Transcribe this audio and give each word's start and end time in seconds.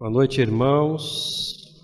Boa 0.00 0.10
noite, 0.10 0.40
irmãos. 0.40 1.74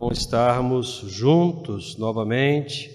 Bom 0.00 0.10
estarmos 0.10 1.04
juntos 1.08 1.94
novamente, 1.98 2.90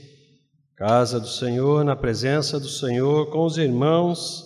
casa 0.75 1.19
do 1.19 1.27
Senhor, 1.27 1.85
na 1.85 1.95
presença 1.95 2.59
do 2.59 2.67
Senhor, 2.67 3.29
com 3.29 3.45
os 3.45 3.59
irmãos, 3.59 4.43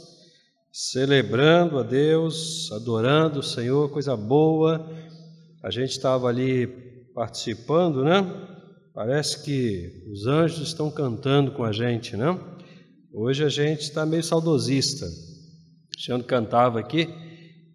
celebrando 0.73 1.79
a 1.79 1.83
Deus, 1.83 2.69
adorando 2.73 3.39
o 3.39 3.43
Senhor, 3.43 3.89
coisa 3.89 4.17
boa. 4.17 4.91
A 5.63 5.71
gente 5.71 5.91
estava 5.91 6.27
ali 6.27 6.67
participando, 7.15 8.03
né? 8.03 8.29
Parece 8.93 9.41
que 9.41 10.03
os 10.11 10.27
anjos 10.27 10.67
estão 10.67 10.91
cantando 10.91 11.53
com 11.53 11.63
a 11.63 11.71
gente, 11.71 12.17
né? 12.17 12.37
Hoje 13.13 13.45
a 13.45 13.49
gente 13.49 13.83
está 13.83 14.05
meio 14.05 14.21
saudosista. 14.21 15.05
O 15.05 15.97
Xando 15.97 16.25
cantava 16.25 16.77
aqui. 16.77 17.07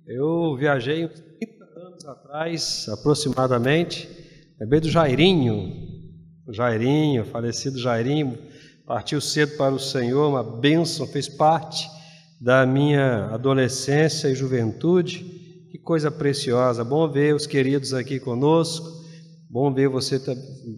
Eu 0.06 0.54
viajei 0.58 1.08
anos 1.96 2.04
atrás, 2.04 2.86
aproximadamente, 2.90 4.08
lembrei 4.60 4.80
do 4.80 4.90
Jairinho, 4.90 5.72
o 6.46 6.52
Jairinho, 6.52 7.24
falecido 7.24 7.78
Jairinho, 7.78 8.38
partiu 8.86 9.20
cedo 9.20 9.56
para 9.56 9.74
o 9.74 9.78
Senhor, 9.78 10.28
uma 10.28 10.44
bênção, 10.44 11.06
fez 11.06 11.28
parte 11.28 11.88
da 12.40 12.66
minha 12.66 13.26
adolescência 13.32 14.28
e 14.28 14.34
juventude. 14.34 15.24
Que 15.70 15.78
coisa 15.78 16.10
preciosa, 16.10 16.84
bom 16.84 17.10
ver 17.10 17.34
os 17.34 17.46
queridos 17.46 17.94
aqui 17.94 18.20
conosco, 18.20 18.86
bom 19.48 19.72
ver 19.72 19.88
você, 19.88 20.20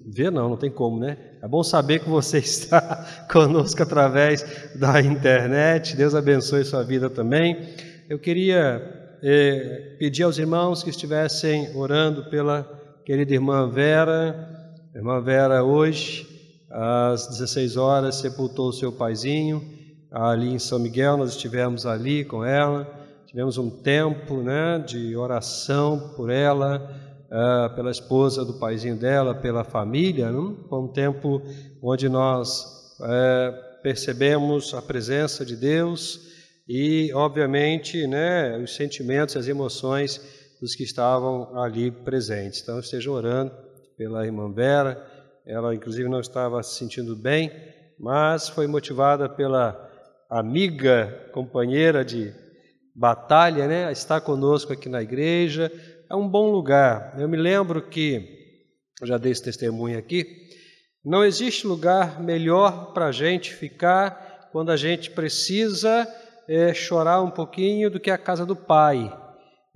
ver 0.07 0.31
não, 0.31 0.51
não 0.51 0.57
tem 0.57 0.71
como, 0.71 1.01
né? 1.01 1.19
É 1.43 1.49
bom 1.49 1.63
saber 1.63 2.01
que 2.01 2.09
você 2.09 2.39
está 2.39 3.27
conosco 3.31 3.83
através 3.83 4.45
da 4.77 5.01
internet, 5.01 5.97
Deus 5.97 6.15
abençoe 6.15 6.65
sua 6.65 6.85
vida 6.85 7.11
também. 7.11 7.75
Eu 8.09 8.19
queria 8.19 8.98
eh, 9.23 9.97
pedir 9.99 10.23
aos 10.23 10.39
irmãos 10.39 10.83
que 10.83 10.91
estivessem 10.91 11.77
orando 11.77 12.25
pela 12.31 12.63
querida 13.05 13.35
irmã 13.35 13.69
Vera. 13.69 14.49
Irmã 14.95 15.21
Vera, 15.21 15.65
hoje, 15.65 16.27
às 16.71 17.27
16 17.29 17.77
horas, 17.77 18.17
sepultou 18.17 18.73
seu 18.73 18.93
paizinho 18.93 19.63
ali 20.11 20.49
em 20.49 20.59
São 20.59 20.79
Miguel. 20.79 21.17
Nós 21.17 21.31
estivemos 21.31 21.87
ali 21.87 22.25
com 22.25 22.45
ela, 22.45 22.87
tivemos 23.27 23.59
um 23.59 23.71
tempo 23.71 24.43
né, 24.43 24.79
de 24.79 25.17
oração 25.17 26.13
por 26.17 26.31
ela, 26.31 26.91
uh, 27.27 27.75
pela 27.75 27.91
esposa 27.91 28.45
do 28.45 28.55
paizinho 28.55 28.97
dela, 28.97 29.35
pela 29.35 29.65
família. 29.65 30.31
Não? 30.31 30.57
Foi 30.69 30.79
um 30.79 30.89
tempo 30.89 31.43
onde 31.83 32.09
nós 32.09 32.95
uh, 33.01 33.83
percebemos 33.83 34.75
a 34.75 34.83
presença 34.83 35.45
de 35.45 35.57
Deus 35.57 36.29
e, 36.69 37.11
obviamente, 37.15 38.07
né, 38.07 38.59
os 38.59 38.77
sentimentos, 38.77 39.37
as 39.37 39.49
emoções 39.49 40.21
dos 40.61 40.75
que 40.75 40.83
estavam 40.83 41.59
ali 41.59 41.91
presentes. 41.91 42.61
Então, 42.61 42.79
estejam 42.79 43.15
orando 43.15 43.53
pela 43.97 44.27
irmã 44.27 44.53
Vera. 44.53 45.03
Ela, 45.47 45.75
inclusive, 45.75 46.09
não 46.09 46.21
estava 46.21 46.63
se 46.63 46.77
sentindo 46.77 47.17
bem, 47.17 47.51
mas 47.99 48.51
foi 48.51 48.67
motivada 48.67 49.29
pela 49.31 49.89
amiga, 50.29 51.31
companheira 51.33 52.05
de 52.05 52.35
batalha, 52.95 53.67
né? 53.67 53.91
Está 53.91 54.21
conosco 54.21 54.73
aqui 54.73 54.91
na 54.91 55.03
igreja. 55.03 55.73
É 56.11 56.15
um 56.15 56.29
bom 56.29 56.51
lugar. 56.51 57.15
Eu 57.19 57.29
me 57.29 57.37
lembro 57.39 57.81
que, 57.89 58.23
já 59.05 59.17
dei 59.17 59.33
esse 59.33 59.43
testemunho 59.43 59.99
aqui, 59.99 60.27
não 61.03 61.25
existe 61.25 61.67
lugar 61.67 62.23
melhor 62.23 62.93
para 62.93 63.07
a 63.07 63.13
gente 63.13 63.55
ficar 63.55 64.51
quando 64.53 64.71
a 64.71 64.77
gente 64.77 65.11
precisa 65.11 66.07
é, 66.49 66.73
chorar 66.73 67.21
um 67.21 67.31
pouquinho 67.31 67.91
do 67.91 68.01
que 68.01 68.11
a 68.11 68.17
casa 68.17 68.47
do 68.47 68.57
pai. 68.57 69.13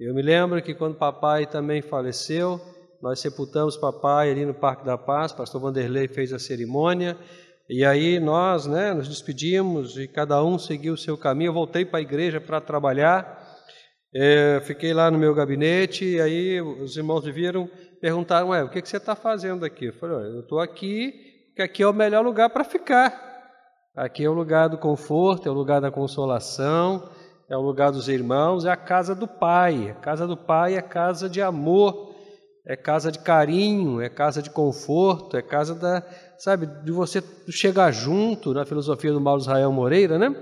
Eu 0.00 0.14
me 0.14 0.22
lembro 0.22 0.60
que 0.62 0.74
quando 0.74 0.96
papai 0.96 1.46
também 1.46 1.82
faleceu, 1.82 2.60
nós 3.02 3.20
sepultamos 3.20 3.76
papai 3.76 4.30
ali 4.30 4.46
no 4.46 4.54
Parque 4.54 4.84
da 4.84 4.96
Paz, 4.96 5.32
pastor 5.32 5.60
Vanderlei 5.60 6.08
fez 6.08 6.32
a 6.32 6.38
cerimônia, 6.38 7.16
e 7.68 7.84
aí 7.84 8.18
nós 8.18 8.66
né, 8.66 8.94
nos 8.94 9.08
despedimos 9.08 9.98
e 9.98 10.08
cada 10.08 10.42
um 10.42 10.58
seguiu 10.58 10.94
o 10.94 10.98
seu 10.98 11.16
caminho. 11.16 11.50
Eu 11.50 11.54
voltei 11.54 11.84
para 11.84 11.98
a 11.98 12.02
igreja 12.02 12.40
para 12.40 12.60
trabalhar, 12.60 13.40
é, 14.14 14.60
fiquei 14.64 14.92
lá 14.94 15.10
no 15.10 15.18
meu 15.18 15.34
gabinete, 15.34 16.04
e 16.04 16.20
aí 16.20 16.60
os 16.60 16.96
irmãos 16.96 17.24
me 17.24 17.32
viram, 17.32 17.68
perguntaram, 18.00 18.48
Ué, 18.48 18.62
o 18.64 18.68
que, 18.68 18.80
que 18.80 18.88
você 18.88 18.96
está 18.96 19.14
fazendo 19.14 19.64
aqui? 19.64 19.86
Eu 19.86 19.94
falei, 19.94 20.16
eu 20.36 20.40
estou 20.40 20.58
aqui, 20.58 21.12
porque 21.48 21.62
aqui 21.62 21.82
é 21.82 21.86
o 21.86 21.92
melhor 21.92 22.24
lugar 22.24 22.50
para 22.50 22.64
ficar. 22.64 23.31
Aqui 23.94 24.24
é 24.24 24.28
o 24.28 24.32
lugar 24.32 24.68
do 24.68 24.78
conforto, 24.78 25.46
é 25.46 25.52
o 25.52 25.54
lugar 25.54 25.78
da 25.78 25.90
consolação, 25.90 27.10
é 27.46 27.54
o 27.54 27.60
lugar 27.60 27.92
dos 27.92 28.08
irmãos, 28.08 28.64
é 28.64 28.70
a 28.70 28.76
casa 28.76 29.14
do 29.14 29.28
Pai. 29.28 29.90
A 29.90 29.94
casa 29.94 30.26
do 30.26 30.34
Pai 30.34 30.76
é 30.76 30.80
casa 30.80 31.28
de 31.28 31.42
amor, 31.42 32.14
é 32.66 32.74
casa 32.74 33.12
de 33.12 33.18
carinho, 33.18 34.00
é 34.00 34.08
casa 34.08 34.40
de 34.40 34.48
conforto, 34.48 35.36
é 35.36 35.42
casa 35.42 35.74
da, 35.74 36.02
sabe, 36.38 36.66
de 36.82 36.90
você 36.90 37.22
chegar 37.50 37.92
junto, 37.92 38.54
na 38.54 38.64
filosofia 38.64 39.12
do 39.12 39.20
Mauro 39.20 39.42
Israel 39.42 39.70
Moreira, 39.70 40.18
né? 40.18 40.34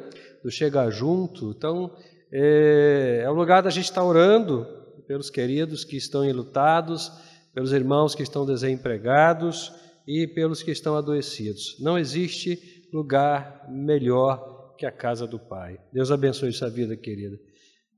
Do 0.44 0.50
chegar 0.50 0.88
junto. 0.90 1.50
Então, 1.50 1.90
é, 2.32 3.22
é 3.24 3.28
o 3.28 3.34
lugar 3.34 3.64
da 3.64 3.70
gente 3.70 3.86
estar 3.86 4.04
orando 4.04 4.64
pelos 5.08 5.28
queridos 5.28 5.84
que 5.84 5.96
estão 5.96 6.24
enlutados, 6.24 7.10
pelos 7.52 7.72
irmãos 7.72 8.14
que 8.14 8.22
estão 8.22 8.46
desempregados 8.46 9.72
e 10.06 10.28
pelos 10.28 10.62
que 10.62 10.70
estão 10.70 10.94
adoecidos. 10.94 11.76
Não 11.80 11.98
existe 11.98 12.79
lugar 12.92 13.66
melhor 13.68 14.74
que 14.76 14.86
a 14.86 14.92
casa 14.92 15.26
do 15.26 15.38
Pai. 15.38 15.78
Deus 15.92 16.10
abençoe 16.10 16.52
sua 16.52 16.70
vida, 16.70 16.96
querida. 16.96 17.36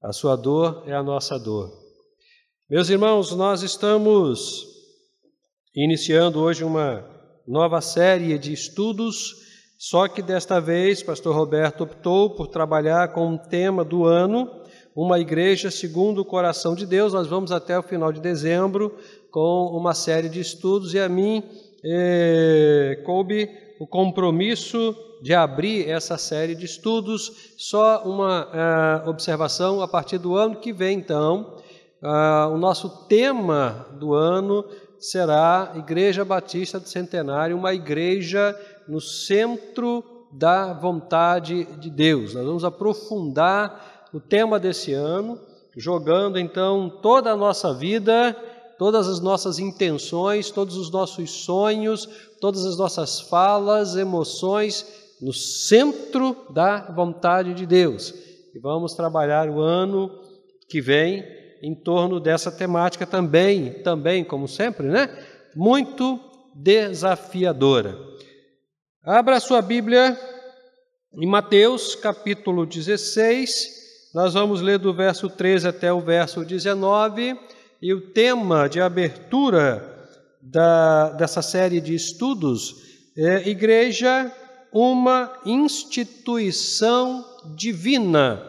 A 0.02 0.12
sua 0.12 0.36
dor 0.36 0.82
é 0.86 0.92
a 0.92 1.02
nossa 1.02 1.38
dor. 1.38 1.70
Meus 2.68 2.88
irmãos, 2.88 3.34
nós 3.36 3.62
estamos 3.62 4.66
iniciando 5.74 6.40
hoje 6.40 6.64
uma 6.64 7.08
nova 7.46 7.80
série 7.80 8.38
de 8.38 8.52
estudos, 8.52 9.34
só 9.78 10.08
que 10.08 10.22
desta 10.22 10.60
vez, 10.60 11.02
pastor 11.02 11.34
Roberto 11.34 11.84
optou 11.84 12.34
por 12.34 12.48
trabalhar 12.48 13.12
com 13.12 13.26
um 13.26 13.38
tema 13.38 13.84
do 13.84 14.04
ano, 14.04 14.50
uma 14.94 15.18
igreja 15.18 15.70
segundo 15.70 16.20
o 16.20 16.24
coração 16.24 16.74
de 16.74 16.86
Deus. 16.86 17.12
Nós 17.12 17.26
vamos 17.26 17.52
até 17.52 17.78
o 17.78 17.82
final 17.82 18.12
de 18.12 18.20
dezembro 18.20 18.96
com 19.30 19.66
uma 19.76 19.94
série 19.94 20.28
de 20.28 20.40
estudos 20.40 20.94
e 20.94 20.98
a 20.98 21.08
mim 21.08 21.42
eh, 21.84 23.02
coube 23.04 23.48
o 23.82 23.86
compromisso 23.86 24.96
de 25.20 25.34
abrir 25.34 25.88
essa 25.88 26.16
série 26.16 26.54
de 26.54 26.64
estudos. 26.66 27.52
Só 27.58 28.04
uma 28.04 28.46
uh, 28.46 29.10
observação: 29.10 29.82
a 29.82 29.88
partir 29.88 30.18
do 30.18 30.36
ano 30.36 30.54
que 30.54 30.72
vem, 30.72 30.98
então, 30.98 31.56
uh, 32.00 32.54
o 32.54 32.56
nosso 32.56 32.88
tema 33.08 33.88
do 33.98 34.14
ano 34.14 34.64
será 35.00 35.72
Igreja 35.74 36.24
Batista 36.24 36.78
do 36.78 36.88
Centenário, 36.88 37.56
uma 37.56 37.74
igreja 37.74 38.56
no 38.86 39.00
centro 39.00 40.04
da 40.30 40.72
vontade 40.72 41.64
de 41.80 41.90
Deus. 41.90 42.34
Nós 42.34 42.46
vamos 42.46 42.64
aprofundar 42.64 44.06
o 44.14 44.20
tema 44.20 44.60
desse 44.60 44.92
ano, 44.92 45.40
jogando 45.76 46.38
então 46.38 46.88
toda 47.02 47.32
a 47.32 47.36
nossa 47.36 47.74
vida 47.74 48.36
todas 48.82 49.06
as 49.06 49.20
nossas 49.20 49.60
intenções, 49.60 50.50
todos 50.50 50.76
os 50.76 50.90
nossos 50.90 51.30
sonhos, 51.30 52.04
todas 52.40 52.66
as 52.66 52.76
nossas 52.76 53.20
falas, 53.20 53.94
emoções 53.94 54.84
no 55.20 55.32
centro 55.32 56.36
da 56.50 56.90
vontade 56.90 57.54
de 57.54 57.64
Deus. 57.64 58.12
E 58.52 58.58
vamos 58.58 58.94
trabalhar 58.94 59.48
o 59.48 59.60
ano 59.60 60.10
que 60.68 60.80
vem 60.80 61.24
em 61.62 61.76
torno 61.76 62.18
dessa 62.18 62.50
temática 62.50 63.06
também, 63.06 63.72
também 63.84 64.24
como 64.24 64.48
sempre, 64.48 64.88
né? 64.88 65.08
Muito 65.54 66.18
desafiadora. 66.52 67.96
Abra 69.04 69.38
sua 69.38 69.62
Bíblia 69.62 70.18
em 71.14 71.26
Mateus, 71.28 71.94
capítulo 71.94 72.66
16. 72.66 74.10
Nós 74.12 74.34
vamos 74.34 74.60
ler 74.60 74.80
do 74.80 74.92
verso 74.92 75.30
13 75.30 75.68
até 75.68 75.92
o 75.92 76.00
verso 76.00 76.44
19 76.44 77.38
e 77.82 77.92
o 77.92 78.00
tema 78.00 78.68
de 78.68 78.80
abertura 78.80 80.08
da, 80.40 81.10
dessa 81.10 81.42
série 81.42 81.80
de 81.80 81.96
estudos 81.96 82.76
é 83.16 83.48
Igreja, 83.48 84.32
uma 84.72 85.32
instituição 85.44 87.26
divina. 87.56 88.40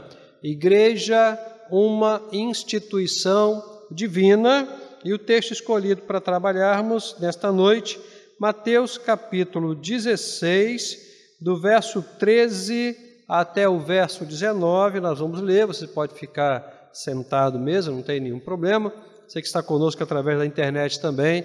Igreja, 0.44 1.40
uma 1.72 2.22
instituição 2.32 3.82
divina. 3.90 4.70
E 5.04 5.12
o 5.12 5.18
texto 5.18 5.52
escolhido 5.52 6.04
para 6.04 6.22
trabalharmos 6.22 7.16
nesta 7.20 7.52
noite, 7.52 8.00
Mateus 8.40 9.00
capítulo 9.00 9.74
16, 9.74 11.38
do 11.42 11.60
verso 11.60 12.04
13 12.20 12.96
até 13.28 13.68
o 13.68 13.80
verso 13.80 14.26
19, 14.26 15.00
nós 15.00 15.18
vamos 15.18 15.42
ler, 15.42 15.66
você 15.66 15.88
pode 15.88 16.14
ficar 16.14 16.90
sentado 16.94 17.58
mesmo, 17.58 17.96
não 17.96 18.04
tem 18.04 18.20
nenhum 18.20 18.40
problema. 18.40 18.94
Você 19.34 19.42
que 19.42 19.48
está 19.48 19.64
conosco 19.64 20.04
através 20.04 20.38
da 20.38 20.46
internet 20.46 21.02
também 21.02 21.44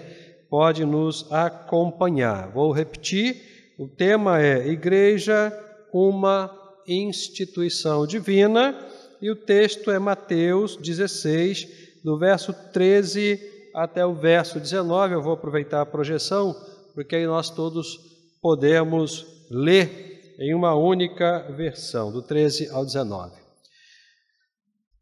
pode 0.51 0.85
nos 0.85 1.27
acompanhar. 1.33 2.51
Vou 2.51 2.71
repetir: 2.71 3.73
o 3.79 3.89
tema 3.89 4.43
é 4.43 4.69
Igreja, 4.69 5.51
uma 5.91 6.55
instituição 6.87 8.07
divina, 8.07 8.79
e 9.23 9.31
o 9.31 9.37
texto 9.37 9.91
é 9.91 9.99
Mateus 9.99 10.77
16, 10.77 12.03
do 12.05 12.19
verso 12.19 12.53
13 12.75 13.41
até 13.75 14.05
o 14.05 14.13
verso 14.13 14.61
19. 14.61 15.15
Eu 15.15 15.23
vou 15.23 15.33
aproveitar 15.33 15.81
a 15.81 15.87
projeção, 15.87 16.55
porque 16.95 17.17
aí 17.17 17.27
nós 17.27 17.49
todos 17.49 17.99
podemos 18.43 19.25
ler 19.51 20.37
em 20.39 20.55
uma 20.55 20.75
única 20.75 21.51
versão, 21.57 22.13
do 22.13 22.21
13 22.21 22.69
ao 22.69 22.85
19. 22.85 23.48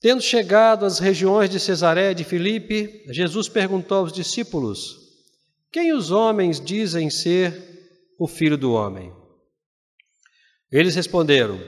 Tendo 0.07 0.23
chegado 0.23 0.87
às 0.87 1.01
regiões 1.01 1.51
de 1.51 1.59
Cesaré 1.59 2.15
de 2.15 2.23
Filipe, 2.23 3.03
Jesus 3.09 3.49
perguntou 3.49 3.99
aos 3.99 4.13
discípulos: 4.13 4.97
Quem 5.73 5.93
os 5.93 6.13
homens 6.13 6.61
dizem 6.61 7.11
ser 7.11 8.15
o 8.17 8.29
filho 8.29 8.57
do 8.57 8.73
homem? 8.73 9.13
Eles 10.71 10.95
responderam: 10.95 11.59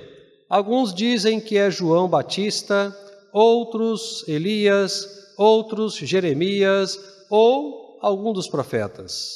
Alguns 0.49 0.94
dizem 0.94 1.40
que 1.40 1.58
é 1.58 1.69
João 1.69 2.08
Batista, 2.08 2.96
outros 3.32 4.23
Elias, 4.29 5.35
outros 5.37 5.96
Jeremias 5.96 6.96
ou 7.29 7.99
algum 8.00 8.32
dos 8.32 8.46
profetas. 8.46 9.32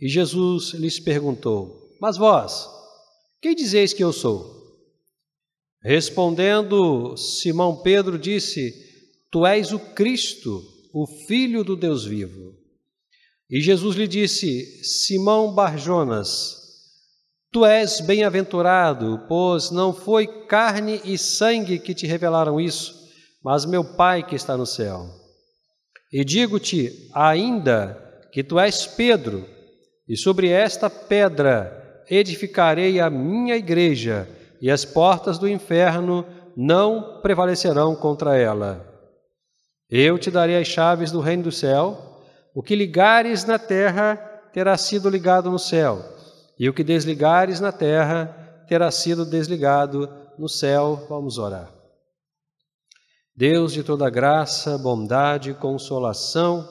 E 0.00 0.08
Jesus 0.08 0.70
lhes 0.72 0.98
perguntou: 0.98 1.90
Mas 2.00 2.16
vós, 2.16 2.66
quem 3.42 3.54
dizeis 3.54 3.92
que 3.92 4.02
eu 4.02 4.10
sou? 4.10 4.59
Respondendo, 5.82 7.16
Simão 7.16 7.82
Pedro 7.82 8.18
disse: 8.18 8.72
Tu 9.30 9.46
és 9.46 9.72
o 9.72 9.78
Cristo, 9.78 10.62
o 10.92 11.06
Filho 11.26 11.64
do 11.64 11.76
Deus 11.76 12.04
vivo. 12.04 12.54
E 13.48 13.60
Jesus 13.60 13.96
lhe 13.96 14.06
disse: 14.06 14.82
Simão 14.84 15.54
Barjonas, 15.54 16.60
Tu 17.52 17.66
és 17.66 18.00
bem-aventurado, 18.00 19.24
pois 19.26 19.72
não 19.72 19.92
foi 19.92 20.26
carne 20.46 21.00
e 21.04 21.18
sangue 21.18 21.80
que 21.80 21.92
te 21.92 22.06
revelaram 22.06 22.60
isso, 22.60 22.94
mas 23.42 23.66
meu 23.66 23.82
Pai 23.82 24.24
que 24.24 24.36
está 24.36 24.56
no 24.56 24.66
céu. 24.66 25.08
E 26.12 26.24
digo-te 26.24 27.08
ainda 27.12 27.98
que 28.32 28.44
tu 28.44 28.58
és 28.58 28.86
Pedro, 28.86 29.44
e 30.08 30.16
sobre 30.16 30.48
esta 30.48 30.88
pedra 30.88 32.04
edificarei 32.08 33.00
a 33.00 33.10
minha 33.10 33.56
igreja, 33.56 34.28
e 34.60 34.70
as 34.70 34.84
portas 34.84 35.38
do 35.38 35.48
inferno 35.48 36.24
não 36.56 37.20
prevalecerão 37.20 37.94
contra 37.94 38.36
ela. 38.36 38.86
Eu 39.88 40.18
te 40.18 40.30
darei 40.30 40.56
as 40.56 40.68
chaves 40.68 41.10
do 41.10 41.20
reino 41.20 41.44
do 41.44 41.52
céu, 41.52 41.98
o 42.54 42.62
que 42.62 42.76
ligares 42.76 43.44
na 43.44 43.58
terra 43.58 44.16
terá 44.52 44.76
sido 44.76 45.08
ligado 45.08 45.50
no 45.50 45.58
céu 45.58 46.04
e 46.58 46.68
o 46.68 46.74
que 46.74 46.84
desligares 46.84 47.58
na 47.58 47.72
terra 47.72 48.26
terá 48.68 48.90
sido 48.90 49.24
desligado 49.24 50.08
no 50.38 50.48
céu. 50.48 51.06
Vamos 51.08 51.38
orar. 51.38 51.72
Deus 53.34 53.72
de 53.72 53.82
toda 53.82 54.10
graça, 54.10 54.76
bondade 54.76 55.50
e 55.50 55.54
consolação, 55.54 56.68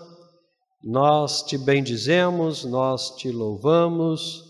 nós 0.84 1.42
te 1.42 1.58
bendizemos, 1.58 2.64
nós 2.64 3.16
te 3.16 3.32
louvamos 3.32 4.44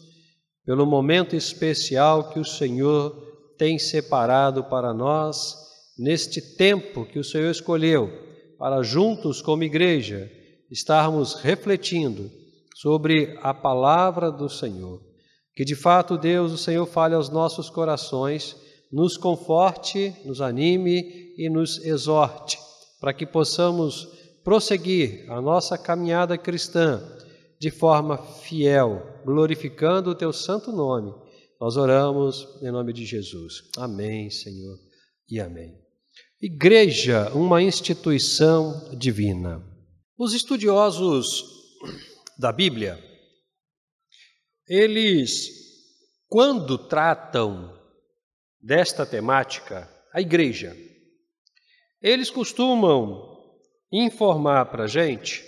pelo 0.66 0.86
momento 0.86 1.36
especial 1.36 2.30
que 2.30 2.40
o 2.40 2.46
Senhor 2.46 3.29
tem 3.60 3.78
separado 3.78 4.64
para 4.64 4.94
nós 4.94 5.54
neste 5.98 6.42
tempo 6.56 7.06
que 7.06 7.20
o 7.20 7.24
Senhor 7.24 7.52
escolheu 7.52 8.10
para 8.58 8.82
juntos 8.82 9.42
como 9.42 9.64
igreja 9.64 10.32
estarmos 10.72 11.34
refletindo 11.36 12.32
sobre 12.76 13.38
a 13.44 13.54
palavra 13.54 14.32
do 14.32 14.50
Senhor. 14.50 15.02
Que 15.54 15.66
de 15.66 15.76
fato, 15.76 16.18
Deus, 16.18 16.54
o 16.54 16.58
Senhor, 16.58 16.86
fale 16.86 17.16
aos 17.16 17.30
nossos 17.30 17.70
corações, 17.70 18.56
nos 18.90 19.18
conforte, 19.18 20.16
nos 20.24 20.40
anime 20.40 21.34
e 21.38 21.50
nos 21.50 21.84
exorte, 21.84 22.58
para 23.02 23.14
que 23.14 23.26
possamos 23.26 24.08
prosseguir 24.42 25.30
a 25.30 25.42
nossa 25.42 25.78
caminhada 25.78 26.38
cristã 26.38 27.04
de 27.60 27.70
forma 27.70 28.18
fiel, 28.18 29.06
glorificando 29.26 30.12
o 30.12 30.16
teu 30.16 30.32
santo 30.32 30.72
nome. 30.72 31.14
Nós 31.60 31.76
oramos 31.78 32.48
em 32.62 32.72
nome 32.72 32.94
de 32.94 33.06
Jesus. 33.06 33.64
Amém, 33.78 34.30
Senhor, 34.30 34.78
e 35.30 35.40
amém. 35.40 35.78
Igreja, 36.42 37.30
uma 37.34 37.62
instituição 37.62 38.96
divina. 38.98 39.62
Os 40.18 40.34
estudiosos 40.34 41.44
da 42.38 42.52
Bíblia 42.52 43.10
eles, 44.70 45.50
quando 46.28 46.78
tratam 46.78 47.76
desta 48.62 49.04
temática, 49.04 49.90
a 50.14 50.22
igreja, 50.22 50.78
eles 52.00 52.30
costumam 52.30 53.28
informar 53.92 54.66
para 54.66 54.84
a 54.84 54.88
gente 54.88 55.44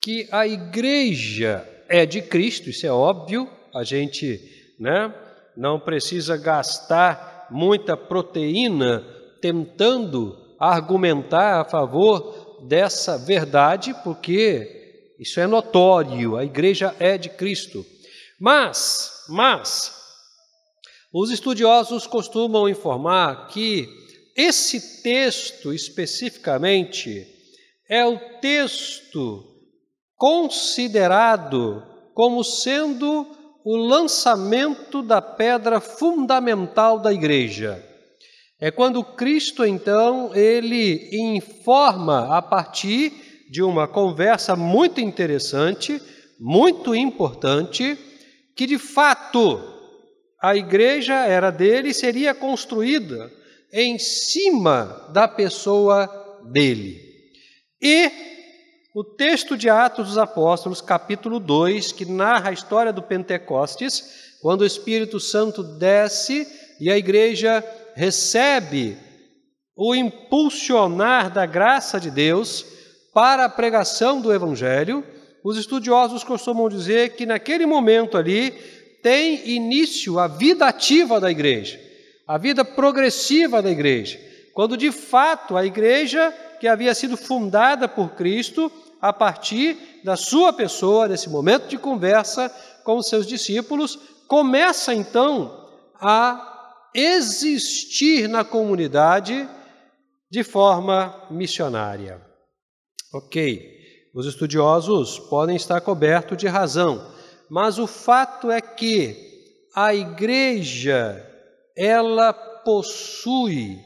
que 0.00 0.26
a 0.32 0.46
igreja 0.46 1.68
é 1.88 2.06
de 2.06 2.22
Cristo, 2.22 2.70
isso 2.70 2.86
é 2.86 2.90
óbvio, 2.90 3.46
a 3.74 3.84
gente 3.84 4.40
né, 4.80 5.14
não 5.56 5.80
precisa 5.80 6.36
gastar 6.36 7.48
muita 7.50 7.96
proteína 7.96 9.04
tentando 9.40 10.36
argumentar 10.58 11.60
a 11.60 11.64
favor 11.64 12.64
dessa 12.66 13.18
verdade, 13.18 13.94
porque 14.02 15.14
isso 15.18 15.40
é 15.40 15.46
notório, 15.46 16.36
a 16.36 16.44
igreja 16.44 16.94
é 16.98 17.16
de 17.16 17.28
Cristo. 17.28 17.84
Mas, 18.38 19.24
mas, 19.28 19.94
os 21.12 21.30
estudiosos 21.30 22.06
costumam 22.06 22.68
informar 22.68 23.48
que 23.48 23.88
esse 24.36 25.02
texto 25.02 25.72
especificamente 25.72 27.26
é 27.88 28.04
o 28.04 28.18
texto 28.40 29.44
considerado 30.14 31.82
como 32.12 32.42
sendo 32.42 33.26
o 33.66 33.74
lançamento 33.74 35.02
da 35.02 35.20
pedra 35.20 35.80
fundamental 35.80 37.00
da 37.00 37.12
igreja. 37.12 37.84
É 38.60 38.70
quando 38.70 39.02
Cristo 39.02 39.66
então 39.66 40.30
ele 40.36 41.10
informa 41.12 42.36
a 42.36 42.40
partir 42.40 43.12
de 43.50 43.64
uma 43.64 43.88
conversa 43.88 44.54
muito 44.54 45.00
interessante, 45.00 46.00
muito 46.38 46.94
importante, 46.94 47.98
que 48.54 48.68
de 48.68 48.78
fato 48.78 49.60
a 50.40 50.54
igreja 50.54 51.26
era 51.26 51.50
dele 51.50 51.88
e 51.88 51.94
seria 51.94 52.32
construída 52.36 53.32
em 53.72 53.98
cima 53.98 55.10
da 55.12 55.26
pessoa 55.26 56.08
dele. 56.52 57.00
E 57.82 58.35
o 58.96 59.04
texto 59.04 59.58
de 59.58 59.68
Atos 59.68 60.06
dos 60.06 60.16
Apóstolos, 60.16 60.80
capítulo 60.80 61.38
2, 61.38 61.92
que 61.92 62.06
narra 62.06 62.48
a 62.48 62.52
história 62.54 62.94
do 62.94 63.02
Pentecostes, 63.02 64.38
quando 64.40 64.62
o 64.62 64.66
Espírito 64.66 65.20
Santo 65.20 65.62
desce 65.62 66.48
e 66.80 66.90
a 66.90 66.96
igreja 66.96 67.62
recebe 67.94 68.96
o 69.76 69.94
impulsionar 69.94 71.30
da 71.30 71.44
graça 71.44 72.00
de 72.00 72.10
Deus 72.10 72.64
para 73.12 73.44
a 73.44 73.50
pregação 73.50 74.18
do 74.18 74.32
Evangelho, 74.32 75.04
os 75.44 75.58
estudiosos 75.58 76.24
costumam 76.24 76.66
dizer 76.66 77.16
que 77.16 77.26
naquele 77.26 77.66
momento 77.66 78.16
ali 78.16 78.50
tem 79.02 79.46
início 79.50 80.18
a 80.18 80.26
vida 80.26 80.68
ativa 80.68 81.20
da 81.20 81.30
igreja, 81.30 81.78
a 82.26 82.38
vida 82.38 82.64
progressiva 82.64 83.60
da 83.60 83.70
igreja, 83.70 84.18
quando 84.54 84.74
de 84.74 84.90
fato 84.90 85.54
a 85.54 85.66
igreja 85.66 86.32
que 86.58 86.66
havia 86.66 86.94
sido 86.94 87.14
fundada 87.18 87.86
por 87.86 88.14
Cristo 88.14 88.72
a 89.00 89.12
partir 89.12 90.00
da 90.04 90.16
sua 90.16 90.52
pessoa, 90.52 91.08
nesse 91.08 91.28
momento 91.28 91.68
de 91.68 91.78
conversa 91.78 92.48
com 92.84 92.96
os 92.96 93.08
seus 93.08 93.26
discípulos, 93.26 93.98
começa 94.26 94.94
então 94.94 95.66
a 96.00 96.80
existir 96.94 98.28
na 98.28 98.44
comunidade 98.44 99.48
de 100.30 100.42
forma 100.42 101.26
missionária. 101.30 102.20
Ok. 103.12 103.74
Os 104.14 104.26
estudiosos 104.26 105.18
podem 105.18 105.56
estar 105.56 105.80
cobertos 105.82 106.38
de 106.38 106.46
razão, 106.46 107.12
mas 107.50 107.78
o 107.78 107.86
fato 107.86 108.50
é 108.50 108.60
que 108.60 109.14
a 109.74 109.94
igreja 109.94 111.22
ela 111.76 112.32
possui 112.32 113.78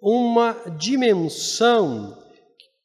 uma 0.00 0.56
dimensão 0.76 2.16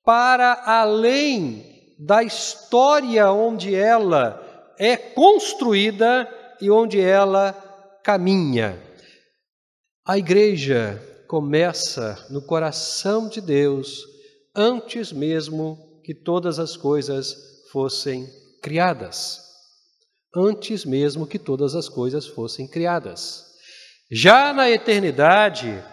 para 0.04 0.64
além 0.66 1.96
da 1.98 2.24
história 2.24 3.32
onde 3.32 3.74
ela 3.74 4.74
é 4.78 4.98
construída 4.98 6.30
e 6.60 6.70
onde 6.70 7.00
ela 7.00 7.54
caminha. 8.04 8.82
A 10.06 10.18
igreja 10.18 11.02
começa 11.28 12.28
no 12.30 12.42
coração 12.42 13.30
de 13.30 13.40
Deus 13.40 14.04
antes 14.56 15.12
mesmo 15.12 16.02
que 16.04 16.14
todas 16.14 16.60
as 16.60 16.76
coisas 16.76 17.36
fossem 17.72 18.28
criadas, 18.62 19.40
antes 20.36 20.84
mesmo 20.86 21.26
que 21.26 21.40
todas 21.40 21.76
as 21.76 21.88
coisas 21.88 22.28
fossem 22.28 22.68
criadas. 22.68 23.46
Já 24.12 24.54
na 24.54 24.70
eternidade, 24.70 25.84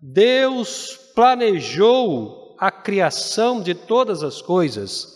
Deus 0.00 0.96
planejou 1.14 2.45
a 2.58 2.70
criação 2.70 3.60
de 3.60 3.74
todas 3.74 4.22
as 4.22 4.40
coisas, 4.40 5.14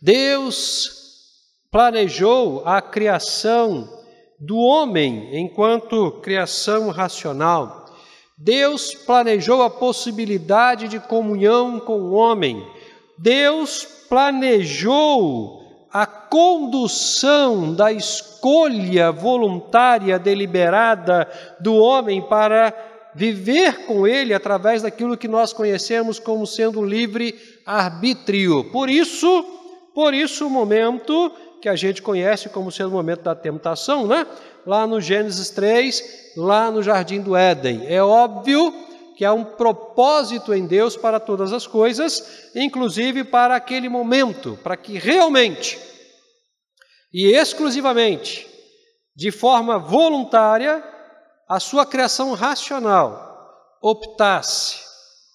Deus 0.00 1.00
planejou 1.70 2.62
a 2.64 2.80
criação 2.82 3.88
do 4.38 4.58
homem 4.58 5.38
enquanto 5.38 6.20
criação 6.22 6.88
racional. 6.90 7.86
Deus 8.36 8.94
planejou 8.94 9.62
a 9.62 9.68
possibilidade 9.68 10.88
de 10.88 10.98
comunhão 10.98 11.78
com 11.78 12.00
o 12.00 12.12
homem. 12.12 12.66
Deus 13.18 13.84
planejou 14.08 15.60
a 15.92 16.06
condução 16.06 17.74
da 17.74 17.92
escolha 17.92 19.12
voluntária, 19.12 20.18
deliberada 20.18 21.28
do 21.60 21.74
homem 21.74 22.22
para 22.22 22.72
viver 23.14 23.86
com 23.86 24.06
ele 24.06 24.34
através 24.34 24.82
daquilo 24.82 25.16
que 25.16 25.28
nós 25.28 25.52
conhecemos 25.52 26.18
como 26.18 26.46
sendo 26.46 26.84
livre 26.84 27.38
arbítrio. 27.66 28.64
Por 28.70 28.88
isso, 28.88 29.44
por 29.94 30.14
isso 30.14 30.46
o 30.46 30.50
momento 30.50 31.32
que 31.60 31.68
a 31.68 31.76
gente 31.76 32.00
conhece 32.00 32.48
como 32.48 32.72
sendo 32.72 32.88
o 32.88 32.92
momento 32.92 33.22
da 33.22 33.34
tentação, 33.34 34.06
né? 34.06 34.26
Lá 34.66 34.86
no 34.86 35.00
Gênesis 35.00 35.50
3, 35.50 36.32
lá 36.36 36.70
no 36.70 36.82
jardim 36.82 37.20
do 37.20 37.36
Éden. 37.36 37.86
É 37.86 38.02
óbvio 38.02 38.72
que 39.16 39.24
há 39.24 39.32
um 39.32 39.44
propósito 39.44 40.54
em 40.54 40.66
Deus 40.66 40.96
para 40.96 41.20
todas 41.20 41.52
as 41.52 41.66
coisas, 41.66 42.50
inclusive 42.54 43.24
para 43.24 43.56
aquele 43.56 43.88
momento, 43.88 44.58
para 44.62 44.76
que 44.76 44.98
realmente 44.98 45.78
e 47.12 47.34
exclusivamente, 47.34 48.46
de 49.16 49.30
forma 49.30 49.78
voluntária, 49.78 50.82
a 51.50 51.58
sua 51.58 51.84
criação 51.84 52.32
racional 52.32 53.76
optasse 53.82 54.78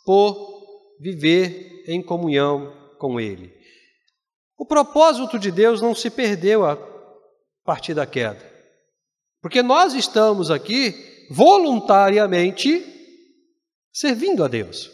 por 0.05 0.95
viver 0.98 1.84
em 1.89 2.01
comunhão 2.01 2.74
com 2.98 3.19
Ele. 3.19 3.53
O 4.57 4.65
propósito 4.65 5.38
de 5.38 5.51
Deus 5.51 5.81
não 5.81 5.93
se 5.93 6.10
perdeu 6.10 6.65
a 6.65 6.77
partir 7.65 7.93
da 7.93 8.05
queda, 8.05 8.39
porque 9.41 9.62
nós 9.62 9.93
estamos 9.93 10.50
aqui 10.50 11.27
voluntariamente 11.29 12.81
servindo 13.91 14.41
a 14.41 14.48
Deus. 14.48 14.89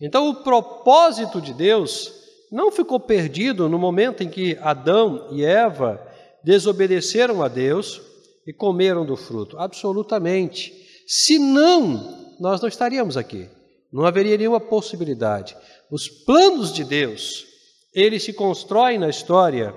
Então, 0.00 0.28
o 0.28 0.42
propósito 0.42 1.40
de 1.40 1.54
Deus 1.54 2.12
não 2.50 2.72
ficou 2.72 2.98
perdido 2.98 3.68
no 3.68 3.78
momento 3.78 4.24
em 4.24 4.28
que 4.28 4.58
Adão 4.60 5.28
e 5.30 5.44
Eva 5.44 6.04
desobedeceram 6.42 7.44
a 7.44 7.48
Deus 7.48 8.07
e 8.48 8.52
comeram 8.54 9.04
do 9.04 9.14
fruto? 9.14 9.58
Absolutamente. 9.58 10.72
Se 11.06 11.38
não, 11.38 12.34
nós 12.40 12.62
não 12.62 12.68
estaríamos 12.68 13.18
aqui. 13.18 13.46
Não 13.92 14.06
haveria 14.06 14.38
nenhuma 14.38 14.58
possibilidade. 14.58 15.54
Os 15.90 16.08
planos 16.08 16.72
de 16.72 16.82
Deus, 16.82 17.44
eles 17.92 18.22
se 18.22 18.32
constroem 18.32 18.98
na 18.98 19.10
história 19.10 19.74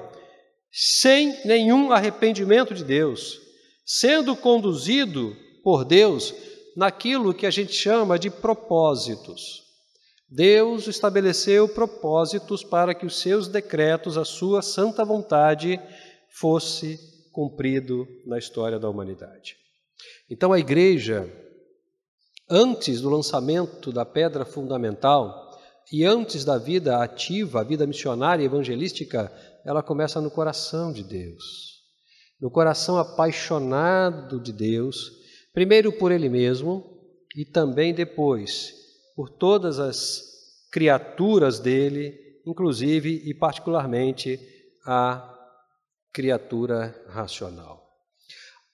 sem 0.71 1.45
nenhum 1.45 1.91
arrependimento 1.91 2.73
de 2.73 2.85
Deus, 2.85 3.41
sendo 3.85 4.37
conduzido 4.37 5.35
por 5.65 5.83
Deus 5.83 6.33
naquilo 6.77 7.33
que 7.33 7.45
a 7.45 7.51
gente 7.51 7.73
chama 7.73 8.17
de 8.17 8.29
propósitos. 8.29 9.63
Deus 10.29 10.87
estabeleceu 10.87 11.67
propósitos 11.67 12.63
para 12.63 12.95
que 12.95 13.05
os 13.05 13.19
seus 13.19 13.49
decretos, 13.49 14.17
a 14.17 14.23
sua 14.23 14.61
santa 14.61 15.03
vontade, 15.03 15.77
fosse 16.39 17.10
cumprido 17.31 18.07
na 18.25 18.37
história 18.37 18.77
da 18.77 18.89
humanidade. 18.89 19.55
Então 20.29 20.51
a 20.51 20.59
igreja, 20.59 21.31
antes 22.49 23.01
do 23.01 23.09
lançamento 23.09 23.91
da 23.91 24.05
pedra 24.05 24.45
fundamental 24.45 25.51
e 25.91 26.05
antes 26.05 26.45
da 26.45 26.57
vida 26.57 27.01
ativa, 27.01 27.61
a 27.61 27.63
vida 27.63 27.85
missionária 27.85 28.43
e 28.43 28.45
evangelística, 28.45 29.31
ela 29.65 29.83
começa 29.83 30.21
no 30.21 30.31
coração 30.31 30.91
de 30.91 31.03
Deus. 31.03 31.81
No 32.39 32.49
coração 32.49 32.97
apaixonado 32.97 34.39
de 34.39 34.51
Deus, 34.51 35.11
primeiro 35.53 35.91
por 35.91 36.11
Ele 36.11 36.29
mesmo 36.29 36.83
e 37.35 37.45
também 37.45 37.93
depois 37.93 38.73
por 39.15 39.29
todas 39.29 39.79
as 39.79 40.23
criaturas 40.71 41.59
dele, 41.59 42.17
inclusive 42.45 43.21
e 43.25 43.33
particularmente 43.33 44.39
a 44.85 45.27
criatura 46.13 46.95
racional. 47.09 47.81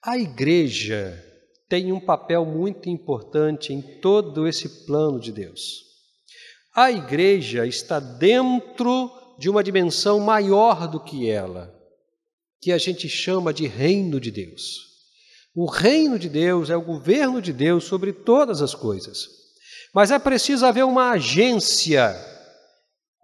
A 0.02 0.18
igreja 0.18 1.24
tem 1.68 1.92
um 1.92 2.00
papel 2.00 2.44
muito 2.44 2.88
importante 2.88 3.72
em 3.72 3.80
todo 4.00 4.46
esse 4.46 4.86
plano 4.86 5.20
de 5.20 5.32
Deus. 5.32 5.84
A 6.74 6.90
igreja 6.90 7.66
está 7.66 8.00
dentro 8.00 9.10
de 9.38 9.50
uma 9.50 9.62
dimensão 9.62 10.20
maior 10.20 10.88
do 10.88 10.98
que 10.98 11.28
ela, 11.28 11.74
que 12.60 12.72
a 12.72 12.78
gente 12.78 13.08
chama 13.08 13.52
de 13.52 13.66
reino 13.66 14.20
de 14.20 14.30
Deus. 14.30 14.88
O 15.54 15.66
reino 15.66 16.18
de 16.18 16.28
Deus 16.28 16.70
é 16.70 16.76
o 16.76 16.84
governo 16.84 17.42
de 17.42 17.52
Deus 17.52 17.84
sobre 17.84 18.12
todas 18.12 18.62
as 18.62 18.74
coisas. 18.74 19.26
Mas 19.94 20.10
é 20.10 20.18
preciso 20.18 20.64
haver 20.66 20.84
uma 20.84 21.10
agência, 21.10 22.14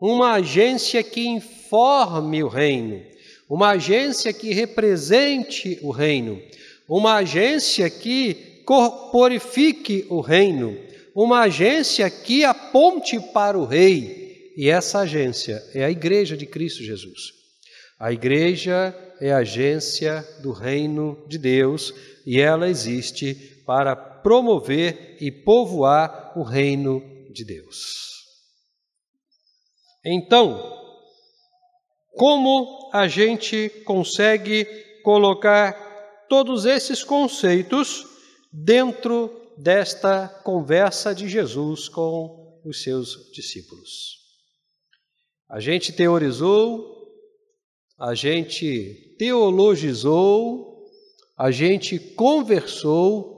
uma 0.01 0.33
agência 0.33 1.03
que 1.03 1.27
informe 1.27 2.43
o 2.43 2.49
reino, 2.49 3.01
uma 3.49 3.71
agência 3.71 4.33
que 4.33 4.53
represente 4.53 5.79
o 5.83 5.91
reino, 5.91 6.41
uma 6.89 7.17
agência 7.17 7.89
que 7.91 8.63
corporifique 8.65 10.07
o 10.09 10.21
reino, 10.21 10.77
uma 11.15 11.43
agência 11.43 12.09
que 12.11 12.45
aponte 12.45 13.21
para 13.33 13.59
o 13.59 13.65
rei. 13.65 14.53
E 14.57 14.69
essa 14.69 15.01
agência 15.01 15.63
é 15.75 15.85
a 15.85 15.91
Igreja 15.91 16.37
de 16.37 16.47
Cristo 16.47 16.83
Jesus. 16.83 17.33
A 17.99 18.13
igreja 18.13 18.95
é 19.21 19.33
a 19.33 19.39
agência 19.39 20.27
do 20.43 20.53
reino 20.53 21.25
de 21.29 21.39
Deus 21.39 21.95
e 22.27 22.41
ela 22.41 22.69
existe 22.69 23.35
para 23.65 23.95
promover 23.95 25.17
e 25.21 25.31
povoar 25.31 26.33
o 26.37 26.43
reino 26.43 27.03
de 27.33 27.45
Deus. 27.45 28.15
Então, 30.05 30.84
como 32.17 32.91
a 32.93 33.09
gente 33.09 33.69
consegue 33.85 34.65
colocar 35.03 35.73
todos 36.29 36.65
esses 36.65 37.03
conceitos 37.03 38.07
dentro 38.53 39.31
desta 39.59 40.29
conversa 40.45 41.15
de 41.15 41.29
Jesus 41.29 41.89
com 41.89 42.61
os 42.65 42.83
seus 42.83 43.31
discípulos? 43.33 44.23
A 45.49 45.61
gente 45.61 45.93
teorizou, 45.93 47.05
a 47.99 48.15
gente 48.15 49.17
teologizou, 49.19 50.85
a 51.37 51.51
gente 51.51 51.99
conversou, 51.99 53.35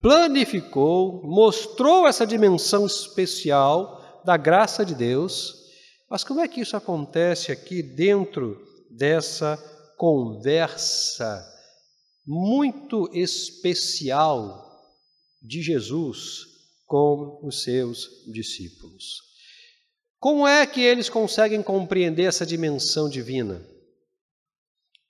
planificou, 0.00 1.22
mostrou 1.24 2.06
essa 2.06 2.26
dimensão 2.26 2.86
especial 2.86 4.22
da 4.24 4.36
graça 4.36 4.84
de 4.84 4.94
Deus 4.94 5.67
mas 6.10 6.24
como 6.24 6.40
é 6.40 6.48
que 6.48 6.60
isso 6.60 6.76
acontece 6.76 7.52
aqui 7.52 7.82
dentro 7.82 8.58
dessa 8.90 9.56
conversa 9.96 11.44
muito 12.26 13.10
especial 13.12 14.66
de 15.42 15.62
Jesus 15.62 16.46
com 16.86 17.40
os 17.42 17.62
seus 17.62 18.08
discípulos? 18.32 19.28
Como 20.18 20.46
é 20.46 20.66
que 20.66 20.80
eles 20.80 21.08
conseguem 21.08 21.62
compreender 21.62 22.24
essa 22.24 22.46
dimensão 22.46 23.08
divina? 23.08 23.64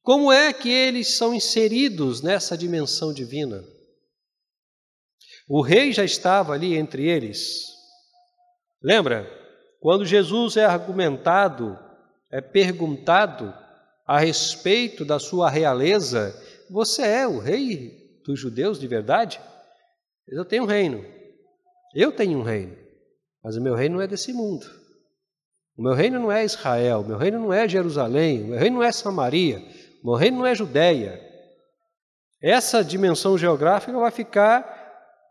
Como 0.03 0.33
é 0.33 0.53
que 0.53 0.69
eles 0.69 1.17
são 1.17 1.35
inseridos 1.35 2.23
nessa 2.23 2.59
dimensão 2.59 3.13
divina? 3.13 3.65
O 5.49 5.63
rei 5.63 5.93
já 5.93 6.05
estava 6.05 6.53
ali 6.53 6.77
entre 6.77 7.09
eles. 7.09 7.67
Lembra? 8.83 9.27
Quando 9.81 10.05
Jesus 10.05 10.57
é 10.57 10.65
argumentado, 10.65 11.79
é 12.31 12.41
perguntado 12.41 13.55
a 14.07 14.19
respeito 14.19 15.05
da 15.05 15.19
sua 15.19 15.49
realeza, 15.49 16.35
você 16.71 17.03
é 17.03 17.27
o 17.27 17.39
rei 17.39 18.21
dos 18.25 18.39
judeus 18.39 18.79
de 18.79 18.87
verdade? 18.87 19.41
Eu 20.27 20.45
tenho 20.45 20.65
um 20.65 20.67
reino. 20.67 21.05
Eu 21.95 22.13
tenho 22.13 22.39
um 22.39 22.43
reino. 22.43 22.77
Mas 23.43 23.57
o 23.57 23.63
meu 23.63 23.75
reino 23.75 23.97
não 23.97 24.03
é 24.03 24.07
desse 24.07 24.33
mundo. 24.33 24.67
O 25.77 25.83
meu 25.83 25.95
reino 25.95 26.19
não 26.19 26.33
é 26.33 26.45
Israel, 26.45 27.01
o 27.01 27.07
meu 27.07 27.17
reino 27.17 27.39
não 27.39 27.53
é 27.53 27.69
Jerusalém, 27.69 28.43
o 28.43 28.47
meu 28.49 28.59
reino 28.59 28.77
não 28.77 28.83
é 28.83 28.91
Samaria, 28.91 29.59
o 30.03 30.09
meu 30.09 30.17
reino 30.17 30.39
não 30.39 30.47
é 30.47 30.53
Judéia. 30.53 31.21
Essa 32.43 32.83
dimensão 32.83 33.39
geográfica 33.39 33.97
vai 33.97 34.11
ficar 34.11 34.77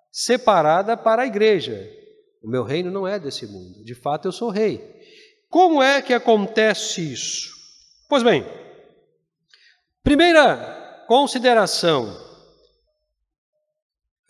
separada 0.10 0.96
para 0.96 1.24
a 1.24 1.26
igreja. 1.26 1.86
O 2.42 2.50
meu 2.50 2.64
reino 2.64 2.92
não 2.92 3.08
é 3.08 3.20
desse 3.20 3.46
mundo. 3.48 3.84
De 3.84 3.96
fato, 3.96 4.28
eu 4.28 4.32
sou 4.32 4.50
rei. 4.50 4.82
Como 5.50 5.82
é 5.82 6.02
que 6.02 6.14
acontece 6.14 7.14
isso? 7.14 7.52
Pois 8.08 8.24
bem, 8.24 8.46
primeira 10.04 11.06
consideração: 11.08 12.16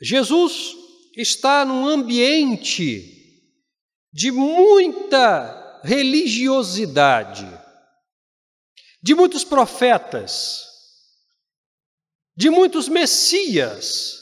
Jesus 0.01 0.75
está 1.15 1.65
num 1.65 1.87
ambiente 1.87 3.13
de 4.13 4.31
muita 4.31 5.81
religiosidade, 5.83 7.47
de 9.01 9.13
muitos 9.13 9.43
profetas, 9.43 10.65
de 12.35 12.49
muitos 12.49 12.87
messias, 12.87 14.19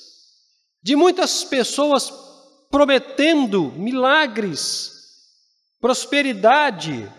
de 0.81 0.95
muitas 0.95 1.43
pessoas 1.43 2.24
prometendo 2.75 3.71
milagres, 3.71 4.91
prosperidade, 5.79 7.09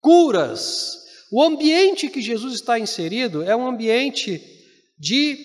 curas. 0.00 0.96
O 1.32 1.42
ambiente 1.42 2.08
que 2.08 2.22
Jesus 2.22 2.54
está 2.54 2.78
inserido 2.78 3.42
é 3.42 3.56
um 3.56 3.66
ambiente 3.66 4.40
de 4.96 5.36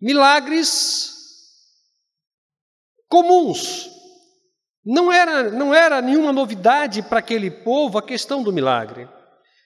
milagres 0.00 1.12
comuns. 3.08 3.90
Não 4.82 5.12
era, 5.12 5.50
não 5.50 5.74
era 5.74 6.00
nenhuma 6.00 6.32
novidade 6.32 7.02
para 7.02 7.18
aquele 7.18 7.50
povo 7.50 7.98
a 7.98 8.02
questão 8.02 8.42
do 8.42 8.50
milagre. 8.50 9.06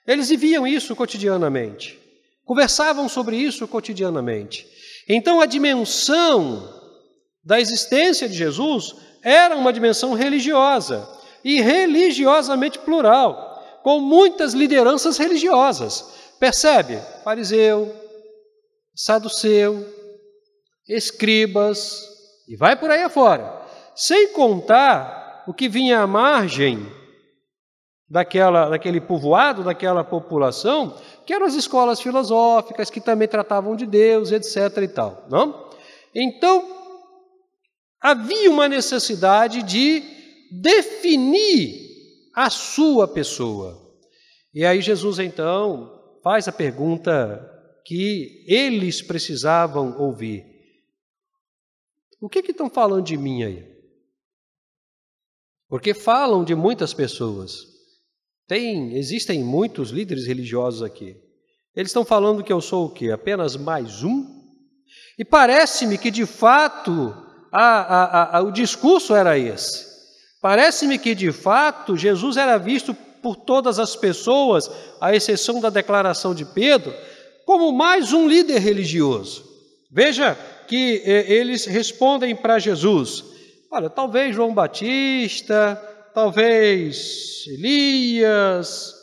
Eles 0.04 0.31
viviam 0.31 0.66
isso 0.66 0.97
cotidianamente, 0.97 1.97
conversavam 2.45 3.09
sobre 3.09 3.37
isso 3.37 3.69
cotidianamente. 3.69 4.66
Então 5.09 5.40
a 5.40 5.47
dimensão 5.47 6.81
da 7.44 7.61
existência 7.61 8.28
de 8.28 8.34
Jesus 8.34 8.94
era 9.22 9.56
uma 9.56 9.72
dimensão 9.72 10.14
religiosa 10.14 11.08
e 11.44 11.61
religiosamente 11.61 12.78
plural, 12.78 13.80
com 13.82 14.00
muitas 14.00 14.52
lideranças 14.52 15.18
religiosas. 15.18 16.34
Percebe? 16.38 16.99
Fariseu, 17.25 17.94
saduceu, 18.94 19.84
escribas, 20.88 22.08
e 22.49 22.56
vai 22.56 22.76
por 22.76 22.90
aí 22.90 23.02
afora. 23.02 23.62
Sem 23.94 24.32
contar 24.32 25.44
o 25.46 25.54
que 25.54 25.68
vinha 25.68 26.00
à 26.00 26.06
margem 26.06 26.87
daquela, 28.08 28.68
daquele 28.68 29.00
povoado, 29.00 29.64
daquela 29.64 30.04
população, 30.04 30.96
que 31.25 31.32
eram 31.32 31.46
as 31.46 31.54
escolas 31.54 32.00
filosóficas, 32.00 32.90
que 32.90 33.00
também 33.00 33.26
tratavam 33.26 33.75
de 33.75 33.87
Deus, 33.87 34.30
etc. 34.30 34.82
e 34.82 34.88
tal. 34.88 35.25
Não? 35.30 35.70
Então, 36.14 36.71
havia 38.02 38.50
uma 38.50 38.68
necessidade 38.68 39.62
de 39.62 40.02
definir 40.50 41.90
a 42.35 42.50
sua 42.50 43.06
pessoa. 43.06 43.80
E 44.52 44.64
aí 44.64 44.82
Jesus 44.82 45.18
então 45.18 46.18
faz 46.23 46.49
a 46.49 46.52
pergunta 46.52 47.49
que 47.87 48.44
eles 48.47 49.00
precisavam 49.00 49.99
ouvir: 49.99 50.44
O 52.21 52.28
que, 52.28 52.42
que 52.42 52.50
estão 52.50 52.68
falando 52.68 53.04
de 53.04 53.16
mim 53.16 53.44
aí? 53.44 53.71
Porque 55.68 55.94
falam 55.94 56.44
de 56.44 56.54
muitas 56.54 56.92
pessoas. 56.92 57.71
Tem, 58.47 58.94
existem 58.97 59.42
muitos 59.42 59.90
líderes 59.90 60.26
religiosos 60.26 60.82
aqui. 60.82 61.16
Eles 61.75 61.88
estão 61.88 62.04
falando 62.04 62.44
que 62.44 62.52
eu 62.52 62.61
sou 62.61 62.87
o 62.87 62.90
quê? 62.90 63.11
Apenas 63.11 63.56
mais 63.56 64.02
um? 64.02 64.42
E 65.18 65.25
parece-me 65.25 65.97
que 65.97 66.11
de 66.11 66.26
fato 66.26 67.31
a, 67.52 67.80
a, 67.80 68.38
a, 68.38 68.40
o 68.40 68.50
discurso 68.50 69.14
era 69.14 69.38
esse. 69.38 69.92
Parece-me 70.40 70.99
que, 70.99 71.14
de 71.14 71.30
fato, 71.30 71.97
Jesus 71.97 72.37
era 72.37 72.56
visto 72.59 72.94
por 73.23 73.37
todas 73.37 73.78
as 73.78 73.94
pessoas, 73.94 74.68
à 75.00 75.14
exceção 75.14 75.61
da 75.61 75.71
declaração 75.71 76.35
de 76.35 76.44
Pedro, 76.44 76.92
como 77.44 77.71
mais 77.71 78.12
um 78.12 78.26
líder 78.26 78.59
religioso. 78.59 79.44
Veja 79.90 80.37
que 80.66 81.02
eh, 81.04 81.32
eles 81.32 81.66
respondem 81.66 82.35
para 82.35 82.59
Jesus: 82.59 83.23
olha, 83.71 83.90
talvez 83.90 84.35
João 84.35 84.54
Batista, 84.54 85.80
talvez 86.14 87.44
Elias, 87.47 88.94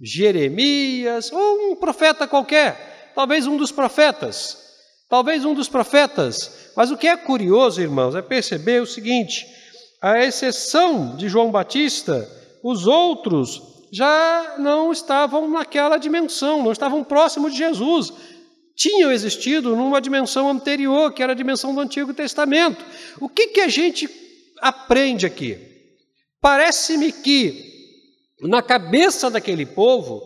Jeremias, 0.00 1.32
ou 1.32 1.72
um 1.72 1.76
profeta 1.76 2.28
qualquer, 2.28 3.12
talvez 3.14 3.46
um 3.46 3.56
dos 3.56 3.72
profetas. 3.72 4.63
Talvez 5.08 5.44
um 5.44 5.54
dos 5.54 5.68
profetas. 5.68 6.72
Mas 6.76 6.90
o 6.90 6.96
que 6.96 7.06
é 7.06 7.16
curioso, 7.16 7.80
irmãos, 7.80 8.14
é 8.14 8.22
perceber 8.22 8.82
o 8.82 8.86
seguinte: 8.86 9.46
a 10.02 10.24
exceção 10.24 11.16
de 11.16 11.28
João 11.28 11.50
Batista, 11.50 12.28
os 12.62 12.86
outros 12.86 13.62
já 13.92 14.56
não 14.58 14.90
estavam 14.90 15.48
naquela 15.48 15.98
dimensão, 15.98 16.62
não 16.62 16.72
estavam 16.72 17.04
próximos 17.04 17.52
de 17.52 17.58
Jesus. 17.58 18.12
Tinham 18.76 19.12
existido 19.12 19.76
numa 19.76 20.00
dimensão 20.00 20.50
anterior, 20.50 21.12
que 21.12 21.22
era 21.22 21.32
a 21.32 21.36
dimensão 21.36 21.72
do 21.72 21.80
Antigo 21.80 22.12
Testamento. 22.12 22.84
O 23.20 23.28
que, 23.28 23.48
que 23.48 23.60
a 23.60 23.68
gente 23.68 24.10
aprende 24.60 25.24
aqui? 25.24 25.58
Parece-me 26.40 27.12
que 27.12 27.72
na 28.42 28.60
cabeça 28.60 29.30
daquele 29.30 29.64
povo, 29.64 30.22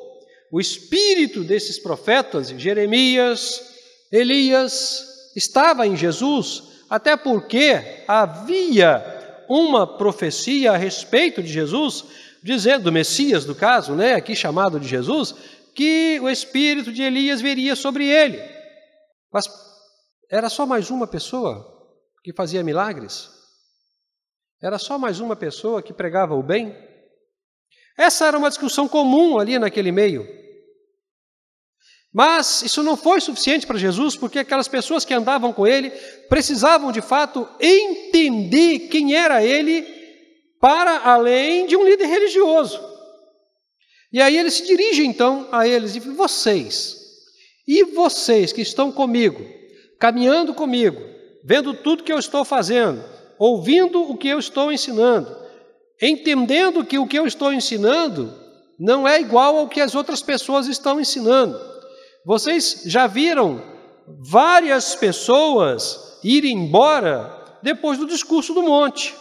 o 0.51 0.59
espírito 0.59 1.45
desses 1.45 1.79
profetas, 1.79 2.49
Jeremias, 2.49 3.78
Elias 4.11 5.33
estava 5.37 5.87
em 5.87 5.97
Jesus, 5.97 6.63
até 6.89 7.17
porque 7.17 8.05
havia 8.07 9.45
uma 9.49 9.87
profecia 9.87 10.73
a 10.73 10.77
respeito 10.77 11.43
de 11.43 11.53
Jesus, 11.53 12.05
dizendo, 12.43 12.85
do 12.85 12.93
Messias, 12.93 13.45
do 13.45 13.55
caso, 13.55 13.95
né, 13.95 14.15
aqui 14.15 14.35
chamado 14.35 14.79
de 14.79 14.87
Jesus, 14.87 15.35
que 15.75 16.19
o 16.21 16.29
espírito 16.29 16.93
de 16.93 17.03
Elias 17.03 17.41
viria 17.41 17.77
sobre 17.77 18.07
ele. 18.07 18.43
Mas 19.33 19.47
era 20.31 20.49
só 20.49 20.67
mais 20.67 20.91
uma 20.91 21.07
pessoa 21.07 21.67
que 22.23 22.33
fazia 22.33 22.65
milagres? 22.65 23.31
Era 24.61 24.79
só 24.79 24.99
mais 24.99 25.21
uma 25.21 25.37
pessoa 25.37 25.83
que 25.83 25.93
pregava 25.93 26.35
o 26.35 26.43
bem? 26.43 26.77
Essa 27.97 28.27
era 28.27 28.39
uma 28.39 28.49
discussão 28.49 28.89
comum 28.89 29.39
ali 29.39 29.59
naquele 29.59 29.93
meio. 29.93 30.27
Mas 32.19 32.63
isso 32.63 32.83
não 32.83 32.97
foi 32.97 33.21
suficiente 33.21 33.65
para 33.65 33.79
Jesus, 33.79 34.17
porque 34.17 34.41
aquelas 34.41 34.67
pessoas 34.67 35.05
que 35.05 35.15
andavam 35.15 35.53
com 35.53 35.65
ele 35.65 35.91
precisavam 36.29 36.91
de 36.91 37.01
fato 37.01 37.47
entender 37.61 38.89
quem 38.89 39.15
era 39.15 39.41
ele 39.45 39.87
para 40.61 40.99
além 41.05 41.69
de 41.69 41.77
um 41.77 41.85
líder 41.85 42.07
religioso. 42.07 42.81
E 44.13 44.21
aí 44.21 44.37
ele 44.37 44.51
se 44.51 44.67
dirige 44.67 45.07
então 45.07 45.47
a 45.53 45.69
eles 45.69 45.95
e 45.95 46.01
diz: 46.01 46.13
vocês, 46.13 46.97
e 47.69 47.85
vocês 47.85 48.53
que 48.53 48.63
estão 48.63 48.91
comigo, 48.91 49.41
caminhando 50.01 50.53
comigo, 50.53 51.01
vendo 51.45 51.73
tudo 51.73 52.03
que 52.03 52.13
eu 52.13 52.19
estou 52.19 52.45
fazendo, 52.45 53.01
ouvindo 53.39 54.03
o 54.03 54.17
que 54.17 54.27
eu 54.27 54.41
estou 54.41 54.73
ensinando, 54.73 55.37
entendendo 56.03 56.85
que 56.85 56.99
o 56.99 57.07
que 57.07 57.17
eu 57.17 57.29
estou 57.29 57.53
ensinando 57.53 58.37
não 58.77 59.07
é 59.07 59.21
igual 59.21 59.57
ao 59.57 59.69
que 59.69 59.81
as 59.81 59.95
outras 59.95 60.21
pessoas 60.21 60.67
estão 60.67 61.01
ensinando. 61.01 61.68
Vocês 62.29 62.83
já 62.85 63.07
viram 63.07 63.59
várias 64.07 64.95
pessoas 64.95 66.19
irem 66.23 66.59
embora 66.59 67.35
depois 67.63 67.97
do 67.97 68.07
discurso 68.07 68.53
do 68.53 68.61
monte. 68.61 69.17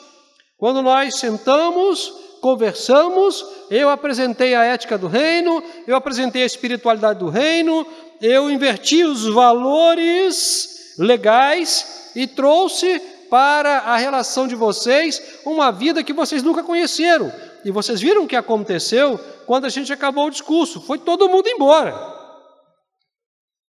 Quando 0.58 0.82
nós 0.82 1.16
sentamos, 1.16 2.12
conversamos, 2.42 3.46
eu 3.72 3.90
apresentei 3.90 4.54
a 4.56 4.66
ética 4.66 4.98
do 4.98 5.08
reino, 5.08 5.64
eu 5.88 5.96
apresentei 5.96 6.44
a 6.44 6.46
espiritualidade 6.46 7.20
do 7.20 7.30
reino, 7.30 7.88
eu 8.22 8.52
inverti 8.52 9.06
os 9.06 9.24
valores 9.24 10.96
legais 11.00 12.12
e 12.14 12.28
trouxe 12.28 13.00
para 13.30 13.78
a 13.84 13.96
relação 13.96 14.50
de 14.50 14.56
vocês 14.56 15.40
uma 15.46 15.72
vida 15.72 16.04
que 16.04 16.12
vocês 16.12 16.44
nunca 16.44 16.62
conheceram. 16.62 17.32
E 17.64 17.72
vocês 17.72 18.02
viram 18.02 18.26
o 18.26 18.28
que 18.28 18.36
aconteceu 18.36 19.18
quando 19.46 19.64
a 19.64 19.70
gente 19.70 19.94
acabou 19.94 20.26
o 20.26 20.32
discurso: 20.32 20.82
foi 20.82 20.98
todo 20.98 21.30
mundo 21.30 21.48
embora. 21.48 22.17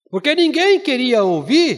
Porque 0.09 0.35
ninguém 0.35 0.79
queria 0.79 1.23
ouvir 1.23 1.77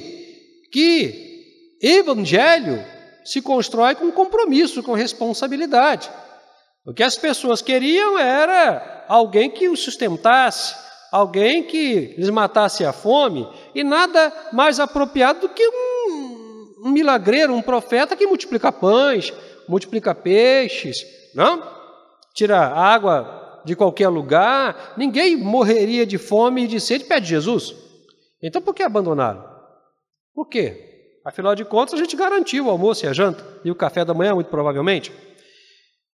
que 0.71 1.77
evangelho 1.81 2.83
se 3.23 3.41
constrói 3.41 3.95
com 3.95 4.11
compromisso, 4.11 4.83
com 4.83 4.93
responsabilidade. 4.93 6.09
O 6.85 6.93
que 6.93 7.03
as 7.03 7.17
pessoas 7.17 7.61
queriam 7.61 8.17
era 8.17 9.05
alguém 9.07 9.49
que 9.49 9.67
os 9.67 9.81
sustentasse, 9.81 10.75
alguém 11.11 11.63
que 11.63 12.15
lhes 12.17 12.29
matasse 12.29 12.85
a 12.85 12.93
fome, 12.93 13.47
e 13.75 13.83
nada 13.83 14.31
mais 14.53 14.79
apropriado 14.79 15.41
do 15.41 15.49
que 15.49 15.67
um, 15.67 16.85
um 16.85 16.89
milagreiro, 16.89 17.53
um 17.53 17.61
profeta 17.61 18.15
que 18.15 18.25
multiplica 18.25 18.71
pães, 18.71 19.33
multiplica 19.67 20.15
peixes, 20.15 20.97
não? 21.35 21.61
Tira 22.33 22.67
água 22.67 23.61
de 23.65 23.75
qualquer 23.75 24.07
lugar. 24.07 24.93
Ninguém 24.95 25.35
morreria 25.35 26.05
de 26.05 26.17
fome 26.17 26.63
e 26.63 26.67
de 26.67 26.79
sede 26.79 27.03
perto 27.03 27.23
de 27.23 27.29
Jesus. 27.29 27.75
Então 28.41 28.62
por 28.62 28.73
que 28.73 28.84
abandonaram? 28.84 29.43
Por 30.34 30.47
quê? 30.47 31.19
Afinal 31.26 31.56
de 31.56 31.65
contas, 31.65 31.93
a 31.93 31.97
gente 31.97 32.15
garantiu 32.15 32.67
o 32.67 32.69
almoço 32.69 33.06
e 33.06 33.08
a 33.08 33.13
janta 33.13 33.43
e 33.65 33.69
o 33.69 33.76
café 33.76 34.06
da 34.06 34.13
manhã, 34.13 34.34
muito 34.34 34.50
provavelmente. 34.50 35.12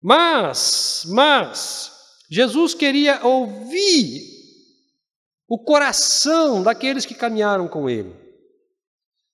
Mas, 0.02 1.04
mas, 1.08 1.92
Jesus 2.30 2.74
queria 2.74 3.26
ouvir 3.26 4.22
o 5.48 5.58
coração 5.58 6.62
daqueles 6.62 7.06
que 7.06 7.16
caminharam 7.16 7.68
com 7.68 7.90
ele. 7.90 8.14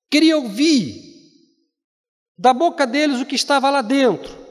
Queria 0.09 0.37
ouvir 0.37 1.01
da 2.37 2.53
boca 2.53 2.87
deles 2.87 3.19
o 3.19 3.25
que 3.25 3.35
estava 3.35 3.69
lá 3.69 3.81
dentro. 3.81 4.45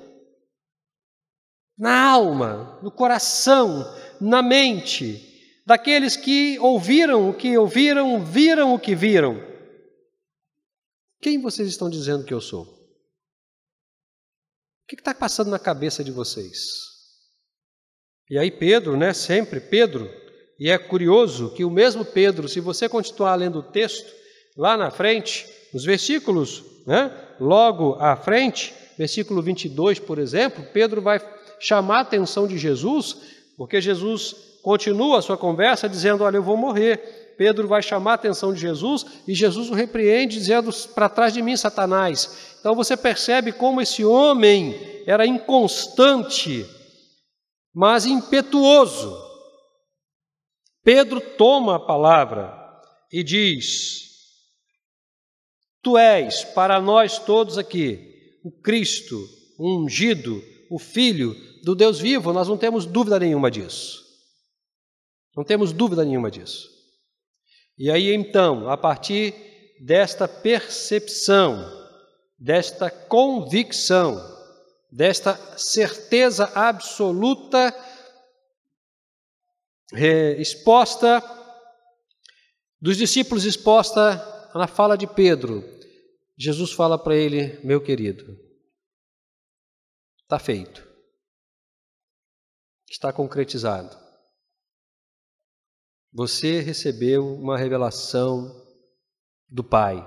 na 1.77 2.11
alma, 2.11 2.79
no 2.83 2.91
coração, 2.91 3.85
na 4.21 4.43
mente 4.43 5.34
daqueles 5.67 6.17
que 6.17 6.59
ouviram 6.59 7.29
o 7.29 7.35
que 7.35 7.57
ouviram, 7.57 8.25
viram 8.25 8.75
o 8.75 8.79
que 8.79 8.95
viram. 8.95 9.41
Quem 11.21 11.41
vocês 11.41 11.69
estão 11.69 11.89
dizendo 11.89 12.25
que 12.25 12.35
eu 12.35 12.41
sou? 12.41 12.63
O 12.63 12.67
que 14.87 14.95
está 14.95 15.15
passando 15.15 15.51
na 15.51 15.59
cabeça 15.59 16.05
de 16.05 16.13
vocês? 16.13 16.59
E 18.31 18.39
aí, 18.39 18.51
Pedro, 18.51 18.97
né? 18.97 19.15
Sempre 19.15 19.61
Pedro, 19.61 20.11
e 20.59 20.71
é 20.71 20.77
curioso 20.77 21.55
que 21.55 21.65
o 21.65 21.71
mesmo 21.71 22.05
Pedro, 22.05 22.49
se 22.49 22.61
você 22.61 22.89
continuar 22.89 23.37
lendo 23.37 23.61
o 23.61 23.63
texto, 23.63 24.13
lá 24.57 24.77
na 24.77 24.91
frente, 24.91 25.47
nos 25.73 25.85
versículos, 25.85 26.63
né? 26.87 27.11
Logo 27.41 27.95
à 27.95 28.17
frente, 28.17 28.75
versículo 28.97 29.43
22, 29.43 29.99
por 29.99 30.19
exemplo, 30.19 30.65
Pedro 30.73 31.01
vai 31.01 31.21
chamar 31.59 31.99
a 31.99 32.03
atenção 32.03 32.47
de 32.47 32.59
Jesus, 32.59 33.17
porque 33.57 33.81
Jesus 33.81 34.54
continua 34.65 35.19
a 35.19 35.23
sua 35.23 35.37
conversa 35.37 35.89
dizendo: 35.89 36.25
Olha, 36.25 36.39
eu 36.39 36.43
vou 36.43 36.57
morrer. 36.57 37.23
Pedro 37.37 37.67
vai 37.67 37.83
chamar 37.83 38.13
a 38.13 38.15
atenção 38.15 38.55
de 38.55 38.61
Jesus 38.61 39.05
e 39.29 39.35
Jesus 39.35 39.69
o 39.69 39.75
repreende, 39.75 40.39
dizendo: 40.39 40.73
Para 40.95 41.09
trás 41.09 41.35
de 41.35 41.43
mim, 41.43 41.57
Satanás. 41.57 42.57
Então 42.59 42.75
você 42.75 42.97
percebe 42.97 43.53
como 43.53 43.83
esse 43.83 44.05
homem 44.05 44.75
era 45.07 45.27
inconstante, 45.27 46.67
mas 47.73 48.07
impetuoso. 48.07 49.23
Pedro 50.83 51.21
toma 51.21 51.77
a 51.77 51.81
palavra 51.81 52.55
e 53.13 53.23
diz: 53.23 54.05
Tu 55.83 55.99
és 55.99 56.43
para 56.43 56.81
nós 56.81 57.19
todos 57.19 57.59
aqui 57.59 58.01
o 58.43 58.51
Cristo, 58.51 59.29
o 59.59 59.79
ungido, 59.79 60.43
o 60.71 60.79
Filho 60.79 61.35
do 61.63 61.75
Deus 61.75 61.99
vivo, 61.99 62.33
nós 62.33 62.49
não 62.49 62.57
temos 62.57 62.87
dúvida 62.87 63.19
nenhuma 63.19 63.51
disso. 63.51 64.04
Não 65.37 65.45
temos 65.45 65.73
dúvida 65.73 66.05
nenhuma 66.05 66.31
disso. 66.31 66.71
E 67.77 67.91
aí 67.91 68.13
então, 68.13 68.69
a 68.69 68.77
partir 68.77 69.35
desta 69.81 70.29
percepção, 70.29 71.59
desta 72.39 72.91
convicção, 72.91 74.17
desta 74.91 75.35
certeza 75.59 76.51
absoluta 76.55 77.75
é, 79.93 80.41
exposta 80.41 81.23
dos 82.81 82.97
discípulos 82.97 83.45
exposta 83.45 84.51
na 84.55 84.67
fala 84.67 84.97
de 84.97 85.07
Pedro, 85.07 85.65
Jesus 86.37 86.71
fala 86.73 86.99
para 86.99 87.17
ele, 87.17 87.59
meu 87.65 87.81
querido, 87.81 88.39
está 90.23 90.39
feito, 90.39 90.87
está 92.89 93.13
concretizado. 93.13 94.04
Você 96.15 96.61
recebeu 96.61 97.27
uma 97.35 97.59
revelação 97.59 98.65
do 99.49 99.65
Pai. 99.65 100.01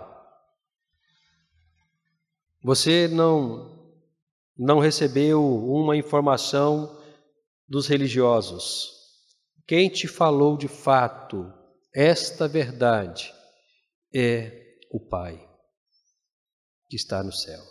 Você 2.63 3.09
não 3.09 3.75
não 4.57 4.79
recebeu 4.79 5.43
uma 5.43 5.97
informação 5.97 6.97
dos 7.67 7.87
religiosos. 7.87 8.89
Quem 9.67 9.89
te 9.89 10.07
falou 10.07 10.57
de 10.57 10.69
fato 10.69 11.53
esta 11.93 12.47
verdade 12.47 13.33
é 14.15 14.77
o 14.89 15.01
Pai 15.01 15.45
que 16.89 16.95
está 16.95 17.21
no 17.21 17.33
céu. 17.33 17.61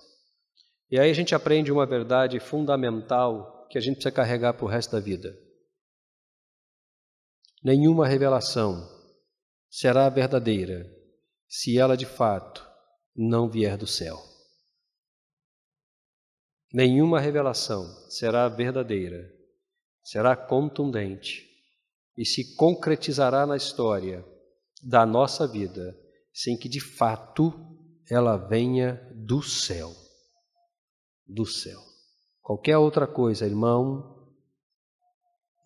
E 0.91 1.01
aí 1.01 1.11
a 1.11 1.15
gente 1.15 1.35
aprende 1.35 1.73
uma 1.73 1.87
verdade 1.87 2.39
fundamental 2.39 3.67
que 3.71 3.79
a 3.79 3.81
gente 3.81 3.95
precisa 3.95 4.13
carregar 4.13 4.53
para 4.53 4.67
o 4.67 4.69
resto 4.69 4.93
da 4.93 5.01
vida 5.01 5.46
nenhuma 7.67 8.07
revelação 8.07 8.89
será 9.69 10.09
verdadeira 10.09 10.89
se 11.49 11.77
ela 11.77 11.97
de 11.97 12.07
fato 12.07 12.65
não 13.13 13.51
vier 13.51 13.77
do 13.77 13.89
céu. 13.89 14.23
Nenhuma 16.73 17.19
revelação 17.19 17.85
será 18.09 18.49
verdadeira, 18.49 19.29
será 20.01 20.37
contundente 20.37 21.45
e 22.17 22.25
se 22.25 22.55
concretizará 22.55 23.45
na 23.45 23.57
história 23.57 24.25
da 24.81 25.05
nossa 25.05 25.45
vida 25.45 25.93
sem 26.33 26.57
que 26.57 26.69
de 26.69 26.79
fato 26.79 27.53
ela 28.09 28.37
venha 28.37 28.95
do 29.13 29.43
céu. 29.43 29.93
Do 31.27 31.45
céu. 31.45 31.81
Qualquer 32.41 32.79
outra 32.79 33.09
coisa, 33.09 33.45
irmão, 33.45 34.25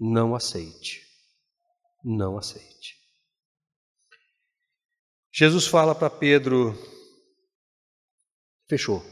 não 0.00 0.34
aceite 0.34 1.09
não 2.04 2.38
aceite. 2.38 2.98
Jesus 5.32 5.66
fala 5.66 5.94
para 5.94 6.10
Pedro: 6.10 6.74
fechou. 8.68 9.02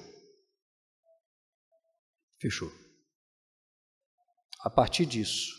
Fechou. 2.41 2.71
A 4.61 4.71
partir 4.71 5.07
disso, 5.07 5.53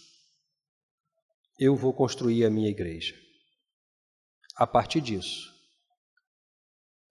eu 1.57 1.75
vou 1.75 1.93
construir 1.93 2.45
a 2.45 2.49
minha 2.49 2.69
igreja. 2.69 3.15
A 4.55 4.67
partir 4.67 5.01
disso, 5.01 5.53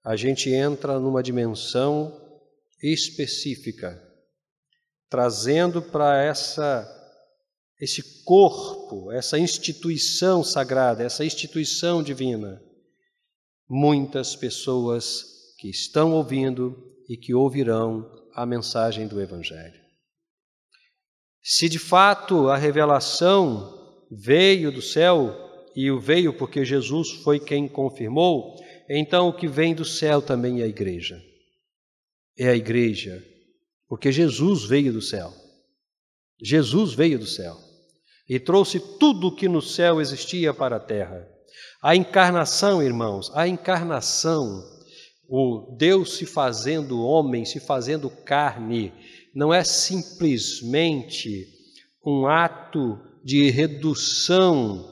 a 0.03 0.15
gente 0.15 0.49
entra 0.49 0.99
numa 0.99 1.21
dimensão 1.21 2.15
específica, 2.81 3.99
trazendo 5.09 5.81
para 5.81 6.23
essa 6.23 6.98
esse 7.79 8.23
corpo, 8.25 9.11
essa 9.11 9.39
instituição 9.39 10.43
sagrada, 10.43 11.03
essa 11.03 11.23
instituição 11.23 12.03
divina, 12.03 12.61
muitas 13.69 14.35
pessoas 14.35 15.55
que 15.57 15.69
estão 15.69 16.11
ouvindo 16.11 16.75
e 17.07 17.15
que 17.15 17.33
ouvirão 17.33 18.05
a 18.33 18.45
mensagem 18.45 19.07
do 19.07 19.21
Evangelho. 19.21 19.79
Se 21.41 21.69
de 21.69 21.79
fato 21.79 22.49
a 22.49 22.57
revelação 22.57 24.05
veio 24.11 24.71
do 24.71 24.81
céu, 24.81 25.47
e 25.73 25.89
o 25.89 25.99
veio 25.99 26.33
porque 26.33 26.65
Jesus 26.65 27.11
foi 27.23 27.39
quem 27.39 27.67
confirmou, 27.67 28.57
então 28.89 29.29
o 29.29 29.33
que 29.33 29.47
vem 29.47 29.73
do 29.73 29.85
céu 29.85 30.21
também 30.21 30.59
é 30.59 30.65
a 30.65 30.67
igreja. 30.67 31.21
É 32.37 32.49
a 32.49 32.55
igreja, 32.55 33.23
porque 33.87 34.11
Jesus 34.11 34.65
veio 34.65 34.91
do 34.91 35.01
céu. 35.01 35.33
Jesus 36.41 36.93
veio 36.93 37.17
do 37.17 37.27
céu 37.27 37.68
e 38.29 38.39
trouxe 38.39 38.79
tudo 38.79 39.27
o 39.27 39.35
que 39.35 39.49
no 39.49 39.61
céu 39.61 39.99
existia 39.99 40.53
para 40.53 40.75
a 40.75 40.79
terra. 40.79 41.27
A 41.81 41.95
encarnação, 41.95 42.83
irmãos, 42.83 43.31
a 43.33 43.47
encarnação, 43.47 44.63
o 45.27 45.75
Deus 45.77 46.17
se 46.17 46.25
fazendo 46.25 47.01
homem, 47.01 47.43
se 47.43 47.59
fazendo 47.59 48.09
carne, 48.09 48.93
não 49.33 49.51
é 49.51 49.63
simplesmente 49.63 51.47
um 52.05 52.27
ato 52.27 52.99
de 53.23 53.49
redução, 53.49 54.85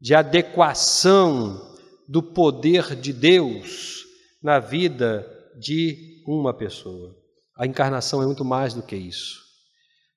de 0.00 0.14
adequação 0.14 1.76
do 2.08 2.22
poder 2.22 2.96
de 2.96 3.12
Deus 3.12 4.04
na 4.42 4.58
vida 4.58 5.26
de 5.58 6.22
uma 6.26 6.54
pessoa. 6.54 7.14
A 7.56 7.66
encarnação 7.66 8.22
é 8.22 8.26
muito 8.26 8.44
mais 8.44 8.72
do 8.72 8.82
que 8.82 8.96
isso. 8.96 9.49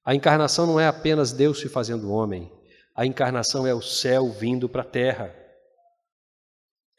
A 0.05 0.13
encarnação 0.13 0.67
não 0.67 0.79
é 0.79 0.87
apenas 0.87 1.31
Deus 1.31 1.59
se 1.59 1.69
fazendo 1.69 2.11
homem, 2.11 2.51
a 2.95 3.05
encarnação 3.05 3.65
é 3.65 3.73
o 3.73 3.81
céu 3.81 4.29
vindo 4.29 4.69
para 4.69 4.81
a 4.81 4.85
terra. 4.85 5.35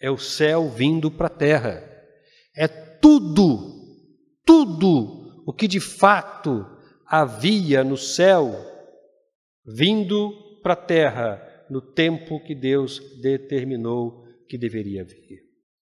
É 0.01 0.11
o 0.11 0.19
céu 0.19 0.69
vindo 0.69 1.11
para 1.11 1.29
a 1.29 1.31
terra. 1.31 1.89
É 2.57 2.67
tudo, 2.67 4.03
tudo 4.45 5.45
o 5.47 5.53
que 5.53 5.69
de 5.69 5.79
fato 5.79 6.67
havia 7.07 7.85
no 7.85 7.97
céu 7.97 8.55
vindo 9.65 10.61
para 10.63 10.73
a 10.73 10.77
terra 10.77 11.67
no 11.71 11.81
tempo 11.81 12.43
que 12.43 12.55
Deus 12.55 13.01
determinou 13.21 14.25
que 14.49 14.59
deveria 14.59 15.05
vir. 15.05 15.45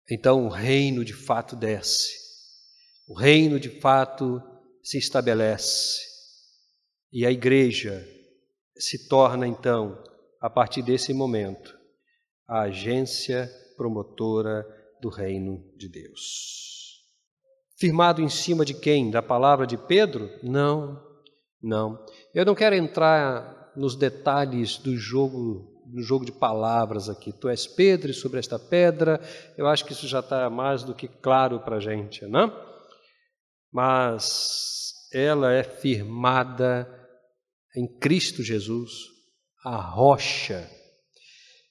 Então 0.10 0.46
o 0.46 0.50
reino 0.50 1.04
de 1.04 1.14
fato 1.14 1.56
desce, 1.56 2.14
o 3.08 3.14
reino 3.14 3.60
de 3.60 3.70
fato 3.82 4.42
se 4.82 4.98
estabelece 4.98 6.07
e 7.12 7.26
a 7.26 7.32
igreja 7.32 8.06
se 8.78 9.08
torna, 9.08 9.48
então, 9.48 10.02
a 10.42 10.50
partir 10.50 10.82
desse 10.82 11.14
momento, 11.14 11.76
a 12.48 12.62
agência 12.62 13.50
promotora 13.76 14.66
do 15.02 15.10
reino 15.10 15.64
de 15.78 15.90
Deus. 15.90 17.04
Firmado 17.80 18.22
em 18.22 18.30
cima 18.30 18.66
de 18.66 18.74
quem? 18.74 19.12
Da 19.12 19.22
palavra 19.22 19.68
de 19.68 19.78
Pedro? 19.78 20.30
Não, 20.42 21.00
não. 21.62 22.04
Eu 22.34 22.46
não 22.46 22.56
quero 22.56 22.76
entrar 22.76 23.72
nos 23.76 23.96
detalhes 23.96 24.78
do 24.78 24.96
jogo 24.98 25.76
do 25.86 26.02
jogo 26.02 26.26
de 26.26 26.34
palavras 26.34 27.10
aqui. 27.10 27.32
Tu 27.32 27.48
és 27.48 27.66
Pedro 27.66 28.12
e 28.12 28.14
sobre 28.14 28.40
esta 28.40 28.60
pedra. 28.60 29.22
Eu 29.58 29.68
acho 29.68 29.86
que 29.86 29.94
isso 29.94 30.06
já 30.08 30.20
está 30.20 30.50
mais 30.50 30.84
do 30.84 30.94
que 30.94 31.08
claro 31.08 31.62
para 31.62 31.78
a 31.78 31.80
gente, 31.80 32.26
não? 32.26 32.54
Mas 33.72 34.92
ela 35.14 35.54
é 35.54 35.64
firmada 35.64 36.88
em 37.76 37.88
Cristo 38.00 38.44
Jesus, 38.44 38.92
a 39.64 39.76
rocha. 39.78 40.70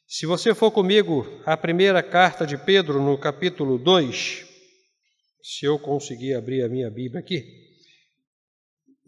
Se 0.06 0.24
você 0.24 0.54
for 0.54 0.70
comigo 0.70 1.26
à 1.44 1.56
primeira 1.56 2.02
carta 2.02 2.46
de 2.46 2.56
Pedro, 2.56 3.02
no 3.02 3.18
capítulo 3.18 3.76
2, 3.78 4.46
se 5.42 5.66
eu 5.66 5.78
conseguir 5.78 6.34
abrir 6.34 6.62
a 6.62 6.68
minha 6.68 6.90
Bíblia 6.90 7.20
aqui, 7.20 7.44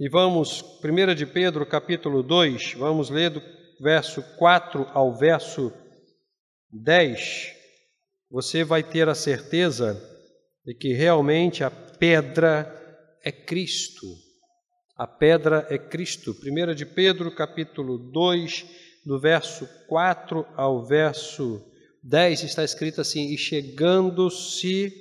e 0.01 0.09
vamos, 0.09 0.63
1 0.85 1.15
de 1.15 1.27
Pedro, 1.27 1.67
capítulo 1.67 2.23
2, 2.23 2.75
vamos 2.75 3.11
ler 3.11 3.31
do 3.31 3.43
verso 3.81 4.23
4 4.37 4.87
ao 4.93 5.17
verso 5.17 5.73
10, 6.71 7.53
você 8.31 8.63
vai 8.63 8.83
ter 8.83 9.09
a 9.09 9.15
certeza 9.15 10.01
de 10.65 10.75
que 10.75 10.93
realmente 10.93 11.65
a 11.65 11.71
pedra 11.71 12.78
é 13.25 13.33
Cristo. 13.33 14.07
A 14.97 15.07
pedra 15.07 15.67
é 15.71 15.79
Cristo. 15.79 16.33
1 16.33 16.75
de 16.75 16.85
Pedro, 16.85 17.35
capítulo 17.35 17.99
2, 17.99 18.67
do 19.05 19.19
verso 19.21 19.69
4 19.89 20.47
ao 20.57 20.85
verso 20.85 21.65
10, 22.03 22.45
está 22.45 22.65
escrito 22.65 23.01
assim: 23.01 23.33
E 23.33 23.39
chegando-se, 23.39 24.93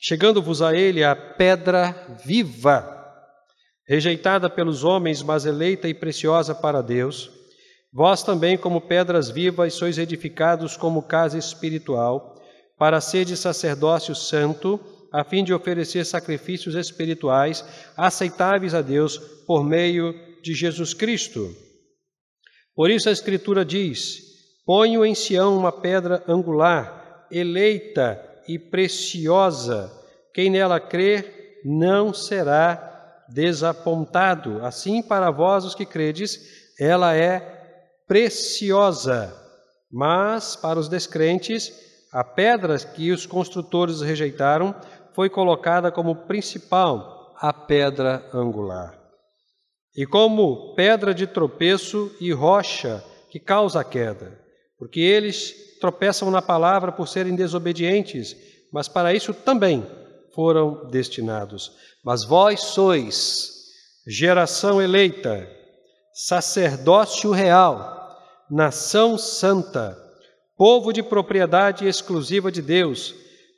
chegando-vos 0.00 0.62
a 0.62 0.74
ele 0.74 1.02
a 1.02 1.14
pedra 1.14 2.18
viva, 2.24 2.88
rejeitada 3.86 4.48
pelos 4.48 4.84
homens, 4.84 5.22
mas 5.22 5.46
eleita 5.46 5.88
e 5.88 5.94
preciosa 5.94 6.54
para 6.54 6.82
Deus, 6.82 7.30
Vós 7.96 8.24
também, 8.24 8.58
como 8.58 8.80
pedras 8.80 9.30
vivas, 9.30 9.74
sois 9.74 9.98
edificados 9.98 10.76
como 10.76 11.00
casa 11.00 11.38
espiritual, 11.38 12.34
para 12.76 12.98
de 12.98 13.36
sacerdócio 13.36 14.16
santo, 14.16 14.80
a 15.14 15.22
fim 15.22 15.44
de 15.44 15.54
oferecer 15.54 16.04
sacrifícios 16.04 16.74
espirituais 16.74 17.64
aceitáveis 17.96 18.74
a 18.74 18.82
Deus 18.82 19.16
por 19.46 19.62
meio 19.62 20.12
de 20.42 20.52
Jesus 20.54 20.92
Cristo. 20.92 21.54
Por 22.74 22.90
isso 22.90 23.08
a 23.08 23.12
Escritura 23.12 23.64
diz: 23.64 24.18
Ponho 24.66 25.06
em 25.06 25.14
Sião 25.14 25.56
uma 25.56 25.70
pedra 25.70 26.24
angular, 26.26 27.28
eleita 27.30 28.20
e 28.48 28.58
preciosa. 28.58 29.88
Quem 30.34 30.50
nela 30.50 30.80
crer 30.80 31.60
não 31.64 32.12
será 32.12 33.24
desapontado. 33.28 34.64
Assim, 34.64 35.00
para 35.00 35.30
vós 35.30 35.64
os 35.64 35.76
que 35.76 35.86
credes, 35.86 36.40
ela 36.76 37.14
é 37.14 37.38
preciosa, 38.08 39.32
mas 39.92 40.56
para 40.56 40.80
os 40.80 40.88
descrentes, 40.88 41.72
a 42.14 42.22
pedra 42.22 42.78
que 42.78 43.10
os 43.10 43.26
construtores 43.26 44.00
rejeitaram 44.00 44.72
foi 45.14 45.30
colocada 45.30 45.90
como 45.92 46.26
principal, 46.26 47.34
a 47.40 47.52
pedra 47.52 48.28
angular. 48.32 48.98
E 49.96 50.04
como 50.04 50.74
pedra 50.74 51.14
de 51.14 51.26
tropeço 51.26 52.10
e 52.20 52.32
rocha 52.32 53.02
que 53.30 53.38
causa 53.38 53.80
a 53.80 53.84
queda, 53.84 54.40
porque 54.76 55.00
eles 55.00 55.78
tropeçam 55.80 56.30
na 56.30 56.42
palavra 56.42 56.90
por 56.90 57.06
serem 57.06 57.36
desobedientes, 57.36 58.36
mas 58.72 58.88
para 58.88 59.14
isso 59.14 59.32
também 59.32 59.86
foram 60.34 60.88
destinados. 60.88 61.72
Mas 62.04 62.24
vós 62.24 62.60
sois 62.60 63.52
geração 64.06 64.82
eleita, 64.82 65.48
sacerdócio 66.12 67.30
real, 67.30 68.18
nação 68.50 69.16
santa, 69.16 69.96
povo 70.56 70.92
de 70.92 71.02
propriedade 71.02 71.86
exclusiva 71.86 72.50
de 72.50 72.60
Deus, 72.60 73.14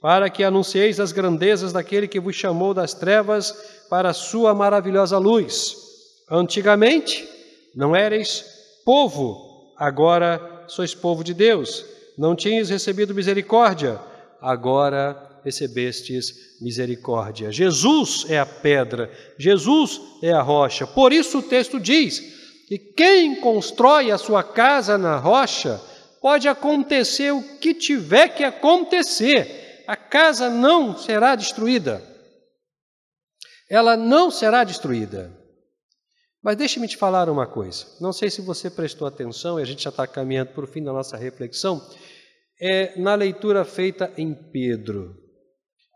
para 0.07 0.31
que 0.31 0.45
anuncieis 0.45 1.01
as 1.01 1.11
grandezas 1.11 1.73
daquele 1.73 2.07
que 2.07 2.21
vos 2.21 2.37
chamou 2.37 2.73
das 2.73 2.95
trevas 2.95 3.53
para 3.91 4.11
a 4.11 4.15
sua 4.15 4.55
maravilhosa 4.55 5.19
luz. 5.19 5.75
Antigamente 6.31 7.29
não 7.75 7.97
erais 7.97 8.45
povo, 8.85 9.75
agora 9.77 10.63
sois 10.69 10.95
povo 10.95 11.25
de 11.25 11.35
Deus. 11.35 11.85
Não 12.17 12.37
tinhas 12.37 12.71
recebido 12.71 13.17
misericórdia, 13.17 13.99
agora 14.41 15.41
recebestes 15.45 16.57
misericórdia. 16.61 17.51
Jesus 17.51 18.27
é 18.29 18.39
a 18.39 18.47
pedra, 18.47 19.11
Jesus 19.37 20.01
é 20.23 20.31
a 20.31 20.41
rocha. 20.41 20.87
Por 20.87 21.13
isso 21.13 21.39
o 21.39 21.43
texto 21.43 21.81
diz: 21.81 22.23
e 22.71 22.79
quem 22.79 23.41
constrói 23.41 24.13
a 24.13 24.19
sua 24.19 24.45
casa 24.45 24.97
na 24.97 25.17
rocha, 25.17 25.81
pode 26.23 26.47
acontecer 26.47 27.33
o 27.33 27.43
que 27.59 27.75
tiver 27.75 28.29
que 28.29 28.45
acontecer, 28.45 29.66
a 29.87 29.97
casa 29.97 30.49
não 30.51 30.97
será 30.97 31.35
destruída. 31.35 32.03
Ela 33.69 33.97
não 33.97 34.31
será 34.31 34.65
destruída. 34.65 35.37
Mas 36.43 36.57
deixe-me 36.57 36.87
te 36.87 36.97
falar 36.97 37.29
uma 37.29 37.47
coisa. 37.47 37.87
Não 38.01 38.13
sei 38.13 38.31
se 38.31 38.41
você 38.41 38.71
prestou 38.71 39.07
atenção, 39.07 39.59
e 39.59 39.63
a 39.63 39.67
gente 39.67 39.83
já 39.83 39.91
está 39.91 40.07
caminhando 40.07 40.53
para 40.53 40.65
o 40.65 40.69
fim 40.69 40.83
da 40.83 40.93
nossa 40.93 41.17
reflexão, 41.17 41.85
é 42.61 42.99
na 42.99 43.15
leitura 43.15 43.65
feita 43.65 44.13
em 44.17 44.33
Pedro. 44.33 45.15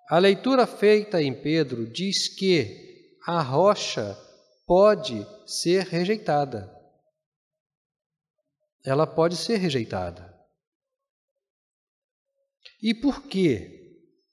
A 0.09 0.19
leitura 0.19 0.67
feita 0.67 1.23
em 1.23 1.33
Pedro 1.33 1.87
diz 1.87 2.29
que 2.29 3.17
a 3.27 3.41
rocha 3.41 4.19
pode 4.67 5.25
ser 5.47 5.85
rejeitada. 5.85 6.69
Ela 8.85 9.07
pode 9.07 9.37
ser 9.37 9.59
rejeitada. 9.59 10.37
E 12.83 12.95
por 12.95 13.23
quê? 13.23 13.80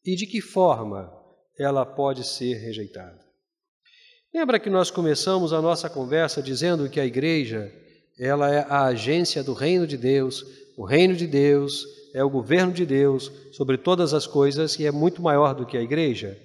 E 0.08 0.16
de 0.16 0.26
que 0.26 0.40
forma 0.40 1.12
ela 1.60 1.86
pode 1.86 2.24
ser 2.24 2.54
rejeitada? 2.54 3.20
Lembra 4.34 4.58
que 4.58 4.70
nós 4.70 4.90
começamos 4.90 5.52
a 5.52 5.62
nossa 5.62 5.90
conversa 5.90 6.42
dizendo 6.42 6.90
que 6.90 6.98
a 6.98 7.06
igreja, 7.06 7.70
ela 8.18 8.50
é 8.50 8.66
a 8.70 8.86
agência 8.86 9.44
do 9.44 9.52
reino 9.52 9.86
de 9.86 9.98
Deus, 9.98 10.46
o 10.78 10.86
reino 10.86 11.14
de 11.14 11.28
Deus 11.28 11.86
é 12.14 12.24
o 12.24 12.30
governo 12.30 12.72
de 12.72 12.86
Deus 12.86 13.30
sobre 13.52 13.78
todas 13.78 14.14
as 14.14 14.26
coisas 14.26 14.80
e 14.80 14.86
é 14.86 14.92
muito 14.94 15.22
maior 15.22 15.54
do 15.54 15.66
que 15.66 15.76
a 15.76 15.82
igreja. 15.82 16.40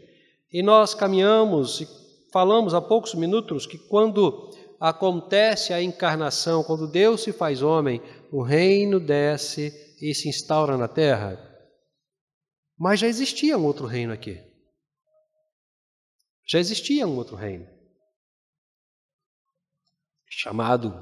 E 0.52 0.60
nós 0.60 0.92
caminhamos 0.92 1.82
e 1.82 1.88
falamos 2.32 2.74
há 2.74 2.80
poucos 2.80 3.14
minutos 3.14 3.64
que 3.64 3.78
quando 3.78 4.50
acontece 4.80 5.72
a 5.72 5.80
encarnação, 5.80 6.64
quando 6.64 6.90
Deus 6.90 7.22
se 7.22 7.32
faz 7.32 7.62
homem, 7.62 8.02
o 8.32 8.42
reino 8.42 8.98
desce 8.98 9.72
e 10.00 10.12
se 10.12 10.28
instaura 10.28 10.76
na 10.76 10.88
terra. 10.88 11.51
Mas 12.82 12.98
já 12.98 13.06
existia 13.06 13.56
um 13.56 13.64
outro 13.64 13.86
reino 13.86 14.12
aqui. 14.12 14.42
Já 16.44 16.58
existia 16.58 17.06
um 17.06 17.16
outro 17.16 17.36
reino. 17.36 17.64
Chamado 20.28 20.92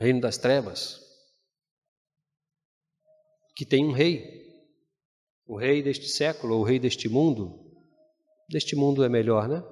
Reino 0.00 0.18
das 0.18 0.38
Trevas. 0.38 0.98
Que 3.54 3.66
tem 3.66 3.84
um 3.84 3.92
rei. 3.92 4.64
O 5.44 5.58
rei 5.58 5.82
deste 5.82 6.08
século, 6.08 6.54
ou 6.54 6.62
o 6.62 6.64
rei 6.64 6.78
deste 6.78 7.06
mundo. 7.06 7.70
Deste 8.48 8.74
mundo 8.74 9.04
é 9.04 9.08
melhor, 9.10 9.46
né? 9.46 9.62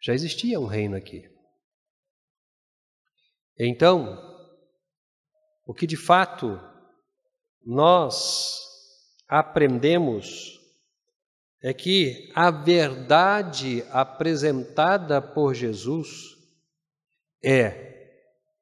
Já 0.00 0.14
existia 0.14 0.60
um 0.60 0.66
reino 0.66 0.94
aqui. 0.94 1.28
Então, 3.58 4.16
o 5.66 5.74
que 5.74 5.84
de 5.84 5.96
fato 5.96 6.60
nós 7.66 8.67
aprendemos 9.28 10.58
é 11.62 11.74
que 11.74 12.30
a 12.34 12.50
verdade 12.50 13.84
apresentada 13.90 15.20
por 15.20 15.54
Jesus 15.54 16.08
é 17.44 17.88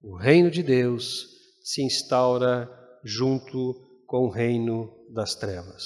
o 0.02 0.16
reino 0.16 0.50
de 0.50 0.62
Deus 0.62 1.26
se 1.62 1.82
instaura 1.82 2.70
junto 3.04 3.74
com 4.06 4.26
o 4.26 4.30
reino 4.30 5.06
das 5.10 5.34
trevas. 5.34 5.84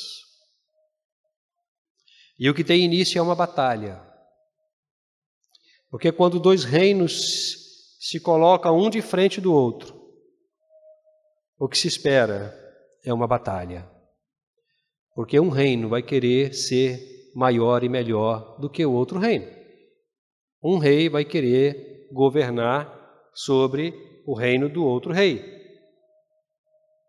E 2.38 2.48
o 2.48 2.54
que 2.54 2.64
tem 2.64 2.84
início 2.84 3.18
é 3.18 3.22
uma 3.22 3.34
batalha. 3.34 4.00
Porque 5.90 6.12
quando 6.12 6.40
dois 6.40 6.64
reinos 6.64 7.96
se 7.98 8.20
colocam 8.20 8.78
um 8.78 8.88
de 8.88 9.02
frente 9.02 9.40
do 9.40 9.52
outro, 9.52 10.00
o 11.58 11.68
que 11.68 11.76
se 11.76 11.88
espera 11.88 12.56
é 13.04 13.12
uma 13.12 13.26
batalha. 13.26 13.99
Porque 15.20 15.38
um 15.38 15.50
reino 15.50 15.87
vai 15.87 16.02
querer 16.02 16.54
ser 16.54 17.28
maior 17.35 17.85
e 17.85 17.90
melhor 17.90 18.59
do 18.59 18.70
que 18.70 18.87
o 18.87 18.92
outro 18.94 19.18
reino. 19.18 19.46
Um 20.64 20.78
rei 20.78 21.11
vai 21.11 21.26
querer 21.26 22.09
governar 22.11 22.90
sobre 23.35 23.92
o 24.26 24.33
reino 24.33 24.66
do 24.66 24.83
outro 24.83 25.12
rei. 25.12 25.44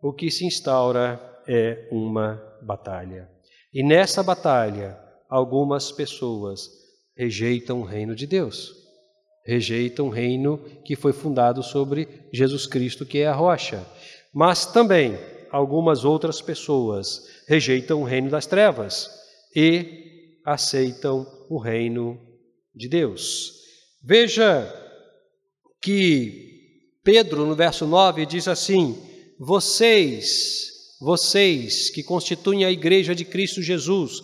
O 0.02 0.12
que 0.12 0.30
se 0.30 0.44
instaura 0.44 1.18
é 1.48 1.88
uma 1.90 2.38
batalha. 2.60 3.30
E 3.72 3.82
nessa 3.82 4.22
batalha, 4.22 4.94
algumas 5.26 5.90
pessoas 5.90 6.68
rejeitam 7.16 7.80
o 7.80 7.84
reino 7.84 8.14
de 8.14 8.26
Deus. 8.26 8.74
Rejeitam 9.42 10.08
o 10.08 10.10
reino 10.10 10.58
que 10.84 10.96
foi 10.96 11.14
fundado 11.14 11.62
sobre 11.62 12.06
Jesus 12.30 12.66
Cristo, 12.66 13.06
que 13.06 13.20
é 13.20 13.26
a 13.26 13.34
rocha. 13.34 13.82
Mas 14.34 14.66
também 14.66 15.16
algumas 15.52 16.04
outras 16.04 16.40
pessoas 16.40 17.28
rejeitam 17.46 18.00
o 18.00 18.04
reino 18.04 18.30
das 18.30 18.46
trevas 18.46 19.10
e 19.54 20.38
aceitam 20.44 21.26
o 21.50 21.58
reino 21.58 22.18
de 22.74 22.88
Deus. 22.88 23.52
Veja 24.02 24.66
que 25.80 26.50
Pedro, 27.04 27.44
no 27.44 27.54
verso 27.54 27.86
9, 27.86 28.24
diz 28.24 28.48
assim: 28.48 28.96
Vocês, 29.38 30.96
vocês 31.00 31.90
que 31.90 32.02
constituem 32.02 32.64
a 32.64 32.70
igreja 32.70 33.14
de 33.14 33.24
Cristo 33.24 33.60
Jesus, 33.60 34.22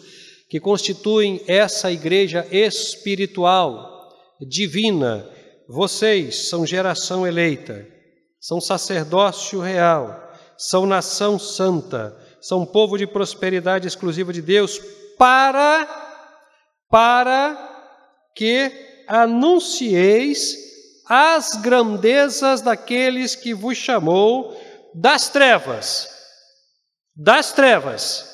que 0.49 0.59
constituem 0.59 1.43
essa 1.47 1.93
igreja 1.93 2.47
espiritual, 2.51 4.09
divina, 4.41 5.29
vocês 5.69 6.49
são 6.49 6.65
geração 6.65 7.27
eleita, 7.27 7.87
são 8.41 8.61
sacerdócio 8.61 9.61
real, 9.61 10.28
são 10.59 10.85
nação 10.85 11.39
santa, 11.39 12.17
são 12.41 12.67
povo 12.67 12.99
de 12.99 13.07
prosperidade 13.07 13.87
exclusiva 13.87 14.33
de 14.33 14.43
Deus 14.43 14.79
para 15.17 16.07
para 16.91 17.57
que 18.35 19.05
anuncieis 19.07 20.57
as 21.07 21.53
grandezas 21.63 22.61
daqueles 22.61 23.35
que 23.35 23.55
vos 23.55 23.77
chamou 23.77 24.59
das 24.95 25.29
trevas, 25.29 26.09
das 27.15 27.53
trevas, 27.53 28.29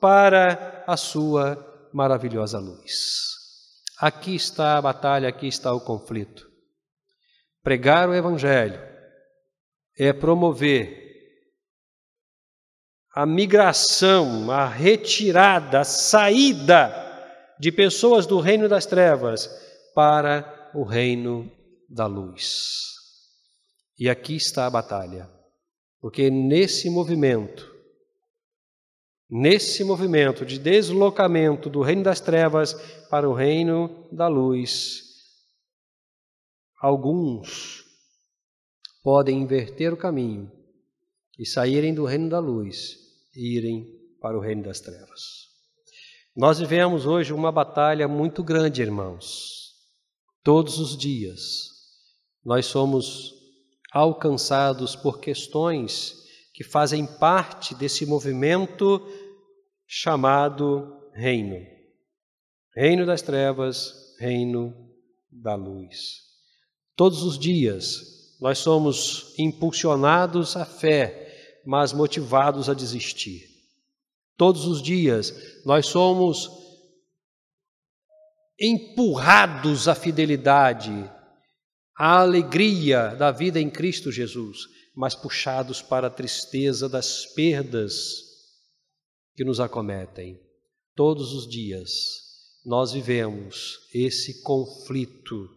para 0.00 0.84
a 0.86 0.96
sua 0.96 1.88
maravilhosa 1.92 2.58
luz. 2.58 3.34
Aqui 3.98 4.34
está 4.34 4.76
a 4.76 4.82
batalha, 4.82 5.28
aqui 5.28 5.48
está 5.48 5.72
o 5.72 5.80
conflito. 5.80 6.46
Pregar 7.62 8.08
o 8.08 8.14
Evangelho 8.14 8.80
é 9.98 10.12
promover 10.12 11.05
a 13.16 13.24
migração, 13.24 14.50
a 14.50 14.68
retirada, 14.68 15.80
a 15.80 15.84
saída 15.84 16.92
de 17.58 17.72
pessoas 17.72 18.26
do 18.26 18.38
reino 18.40 18.68
das 18.68 18.84
trevas 18.84 19.48
para 19.94 20.70
o 20.74 20.84
reino 20.84 21.50
da 21.88 22.04
luz. 22.04 22.92
E 23.98 24.10
aqui 24.10 24.36
está 24.36 24.66
a 24.66 24.70
batalha, 24.70 25.30
porque 25.98 26.28
nesse 26.28 26.90
movimento, 26.90 27.74
nesse 29.30 29.82
movimento 29.82 30.44
de 30.44 30.58
deslocamento 30.58 31.70
do 31.70 31.80
reino 31.80 32.02
das 32.02 32.20
trevas 32.20 32.74
para 33.08 33.26
o 33.26 33.32
reino 33.32 34.06
da 34.12 34.28
luz, 34.28 35.02
alguns 36.78 37.82
podem 39.02 39.40
inverter 39.40 39.94
o 39.94 39.96
caminho 39.96 40.52
e 41.38 41.46
saírem 41.46 41.94
do 41.94 42.04
reino 42.04 42.28
da 42.28 42.38
luz 42.38 43.05
irem 43.36 43.86
para 44.20 44.36
o 44.36 44.40
reino 44.40 44.62
das 44.62 44.80
trevas. 44.80 45.46
Nós 46.34 46.58
vivemos 46.58 47.06
hoje 47.06 47.32
uma 47.32 47.52
batalha 47.52 48.08
muito 48.08 48.42
grande, 48.42 48.82
irmãos. 48.82 49.74
Todos 50.42 50.78
os 50.78 50.96
dias 50.96 51.70
nós 52.44 52.66
somos 52.66 53.34
alcançados 53.92 54.94
por 54.94 55.20
questões 55.20 56.24
que 56.52 56.62
fazem 56.62 57.06
parte 57.06 57.74
desse 57.74 58.06
movimento 58.06 59.00
chamado 59.86 61.10
reino. 61.12 61.56
Reino 62.74 63.06
das 63.06 63.22
trevas, 63.22 64.14
reino 64.18 64.74
da 65.30 65.54
luz. 65.54 66.22
Todos 66.94 67.22
os 67.22 67.38
dias 67.38 68.36
nós 68.40 68.58
somos 68.58 69.34
impulsionados 69.38 70.56
à 70.56 70.64
fé, 70.64 71.25
mas 71.66 71.92
motivados 71.92 72.68
a 72.68 72.74
desistir. 72.74 73.48
Todos 74.36 74.66
os 74.66 74.80
dias 74.80 75.34
nós 75.64 75.86
somos 75.86 76.48
empurrados 78.58 79.88
à 79.88 79.94
fidelidade, 79.94 80.92
à 81.98 82.20
alegria 82.20 83.14
da 83.16 83.30
vida 83.30 83.60
em 83.60 83.68
Cristo 83.68 84.12
Jesus, 84.12 84.68
mas 84.94 85.14
puxados 85.14 85.82
para 85.82 86.06
a 86.06 86.10
tristeza 86.10 86.88
das 86.88 87.26
perdas 87.26 88.22
que 89.34 89.44
nos 89.44 89.60
acometem. 89.60 90.40
Todos 90.94 91.34
os 91.34 91.46
dias 91.46 91.90
nós 92.64 92.92
vivemos 92.92 93.78
esse 93.92 94.42
conflito 94.42 95.48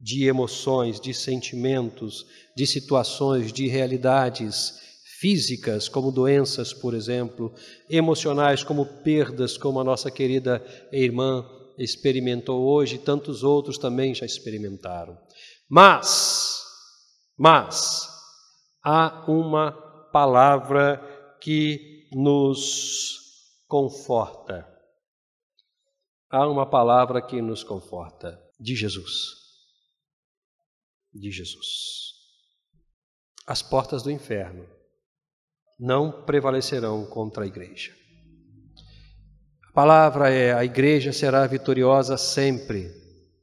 de 0.00 0.26
emoções, 0.26 1.00
de 1.00 1.12
sentimentos, 1.12 2.24
de 2.56 2.66
situações, 2.66 3.52
de 3.52 3.66
realidades 3.66 4.87
físicas, 5.18 5.88
como 5.88 6.12
doenças, 6.12 6.72
por 6.72 6.94
exemplo, 6.94 7.52
emocionais, 7.90 8.62
como 8.62 9.02
perdas, 9.02 9.58
como 9.58 9.80
a 9.80 9.84
nossa 9.84 10.10
querida 10.10 10.64
irmã 10.92 11.44
experimentou 11.76 12.64
hoje, 12.64 12.96
e 12.96 12.98
tantos 12.98 13.42
outros 13.42 13.78
também 13.78 14.14
já 14.14 14.24
experimentaram. 14.24 15.18
Mas, 15.68 16.62
mas, 17.36 18.08
há 18.82 19.24
uma 19.28 19.72
palavra 20.12 21.00
que 21.40 22.08
nos 22.12 23.18
conforta. 23.66 24.66
Há 26.30 26.46
uma 26.46 26.68
palavra 26.68 27.20
que 27.20 27.42
nos 27.42 27.64
conforta, 27.64 28.40
de 28.58 28.76
Jesus. 28.76 29.34
De 31.12 31.30
Jesus. 31.30 32.12
As 33.46 33.62
portas 33.62 34.02
do 34.02 34.10
inferno 34.10 34.77
não 35.78 36.10
prevalecerão 36.10 37.04
contra 37.06 37.44
a 37.44 37.46
igreja. 37.46 37.92
A 39.68 39.72
palavra 39.72 40.30
é: 40.30 40.52
a 40.52 40.64
igreja 40.64 41.12
será 41.12 41.46
vitoriosa 41.46 42.16
sempre, 42.16 42.90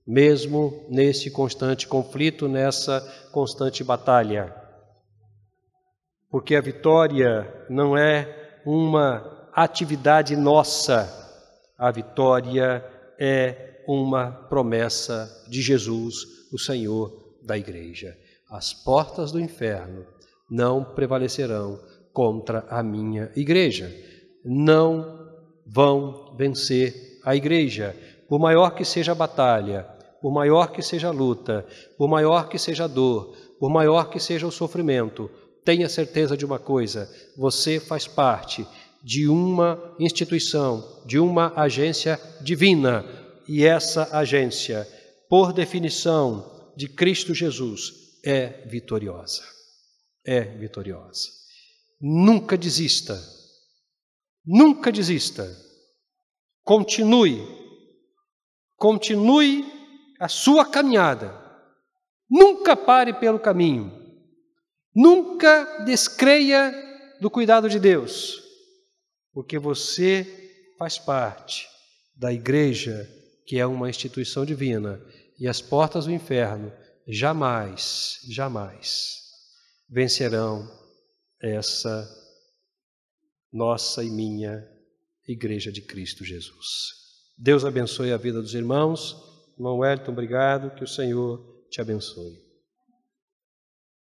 mesmo 0.06 0.86
nesse 0.90 1.32
constante 1.32 1.88
conflito, 1.88 2.48
nessa 2.48 3.02
constante 3.32 3.84
batalha. 3.84 4.54
Porque 6.30 6.56
a 6.56 6.62
vitória 6.62 7.66
não 7.70 7.98
é 7.98 8.62
uma 8.66 9.50
atividade 9.54 10.36
nossa, 10.36 11.08
a 11.78 11.90
vitória 11.92 12.84
é 13.18 13.84
uma 13.88 14.32
promessa 14.50 15.30
de 15.48 15.62
Jesus, 15.62 16.16
o 16.52 16.60
Senhor 16.60 17.38
da 17.44 17.58
igreja. 17.58 18.18
As 18.50 18.74
portas 18.74 19.32
do 19.32 19.40
inferno 19.40 20.06
não 20.50 20.84
prevalecerão 20.84 21.80
contra 22.16 22.66
a 22.70 22.82
minha 22.82 23.30
igreja. 23.36 23.94
Não 24.46 25.20
vão 25.68 26.34
vencer 26.38 27.20
a 27.26 27.36
igreja, 27.36 27.94
por 28.30 28.40
maior 28.40 28.70
que 28.72 28.86
seja 28.86 29.12
a 29.12 29.16
batalha, 29.16 29.84
por 30.22 30.32
maior 30.32 30.72
que 30.72 30.82
seja 30.82 31.10
a 31.10 31.12
luta, 31.12 31.66
por 31.98 32.08
maior 32.08 32.48
que 32.48 32.58
seja 32.58 32.86
a 32.86 32.88
dor, 32.88 33.36
por 33.60 33.70
maior 33.70 34.10
que 34.10 34.20
seja 34.20 34.48
o 34.48 34.52
sofrimento. 34.52 35.30
Tenha 35.66 35.90
certeza 35.90 36.38
de 36.38 36.46
uma 36.46 36.58
coisa: 36.58 37.12
você 37.38 37.82
faz 37.82 38.08
parte 38.08 38.66
de 39.04 39.28
uma 39.28 39.94
instituição, 40.00 41.04
de 41.06 41.20
uma 41.20 41.52
agência 41.56 42.18
divina, 42.42 43.04
e 43.46 43.66
essa 43.66 44.18
agência, 44.18 44.88
por 45.30 45.52
definição 45.52 46.72
de 46.78 46.88
Cristo 46.88 47.34
Jesus, 47.34 47.92
é 48.26 48.66
vitoriosa. 48.68 49.44
É 50.26 50.42
vitoriosa. 50.42 51.45
Nunca 52.00 52.58
desista. 52.58 53.20
Nunca 54.46 54.92
desista. 54.92 55.46
Continue. 56.64 57.42
Continue 58.76 59.66
a 60.20 60.28
sua 60.28 60.66
caminhada. 60.70 61.34
Nunca 62.30 62.76
pare 62.76 63.14
pelo 63.14 63.40
caminho. 63.40 63.92
Nunca 64.94 65.84
descreia 65.84 66.74
do 67.20 67.30
cuidado 67.30 67.70
de 67.70 67.80
Deus, 67.80 68.42
porque 69.34 69.60
você 69.60 70.26
faz 70.78 70.98
parte 70.98 71.68
da 72.16 72.32
igreja, 72.32 73.10
que 73.46 73.60
é 73.60 73.66
uma 73.66 73.90
instituição 73.90 74.46
divina, 74.46 75.02
e 75.38 75.48
as 75.48 75.62
portas 75.62 76.06
do 76.06 76.12
inferno 76.12 76.72
jamais, 77.08 78.20
jamais 78.30 79.20
vencerão 79.90 80.66
essa 81.42 82.08
nossa 83.52 84.04
e 84.04 84.10
minha 84.10 84.68
Igreja 85.28 85.72
de 85.72 85.82
Cristo 85.82 86.24
Jesus. 86.24 87.06
Deus 87.38 87.66
abençoe 87.66 88.12
a 88.12 88.18
vida 88.18 88.42
dos 88.42 88.54
irmãos. 88.54 89.16
Irmão 89.58 89.80
Wellington, 89.80 90.12
obrigado. 90.12 90.76
Que 90.76 90.84
o 90.84 90.88
Senhor 90.88 91.66
te 91.70 91.82
abençoe. 91.82 92.45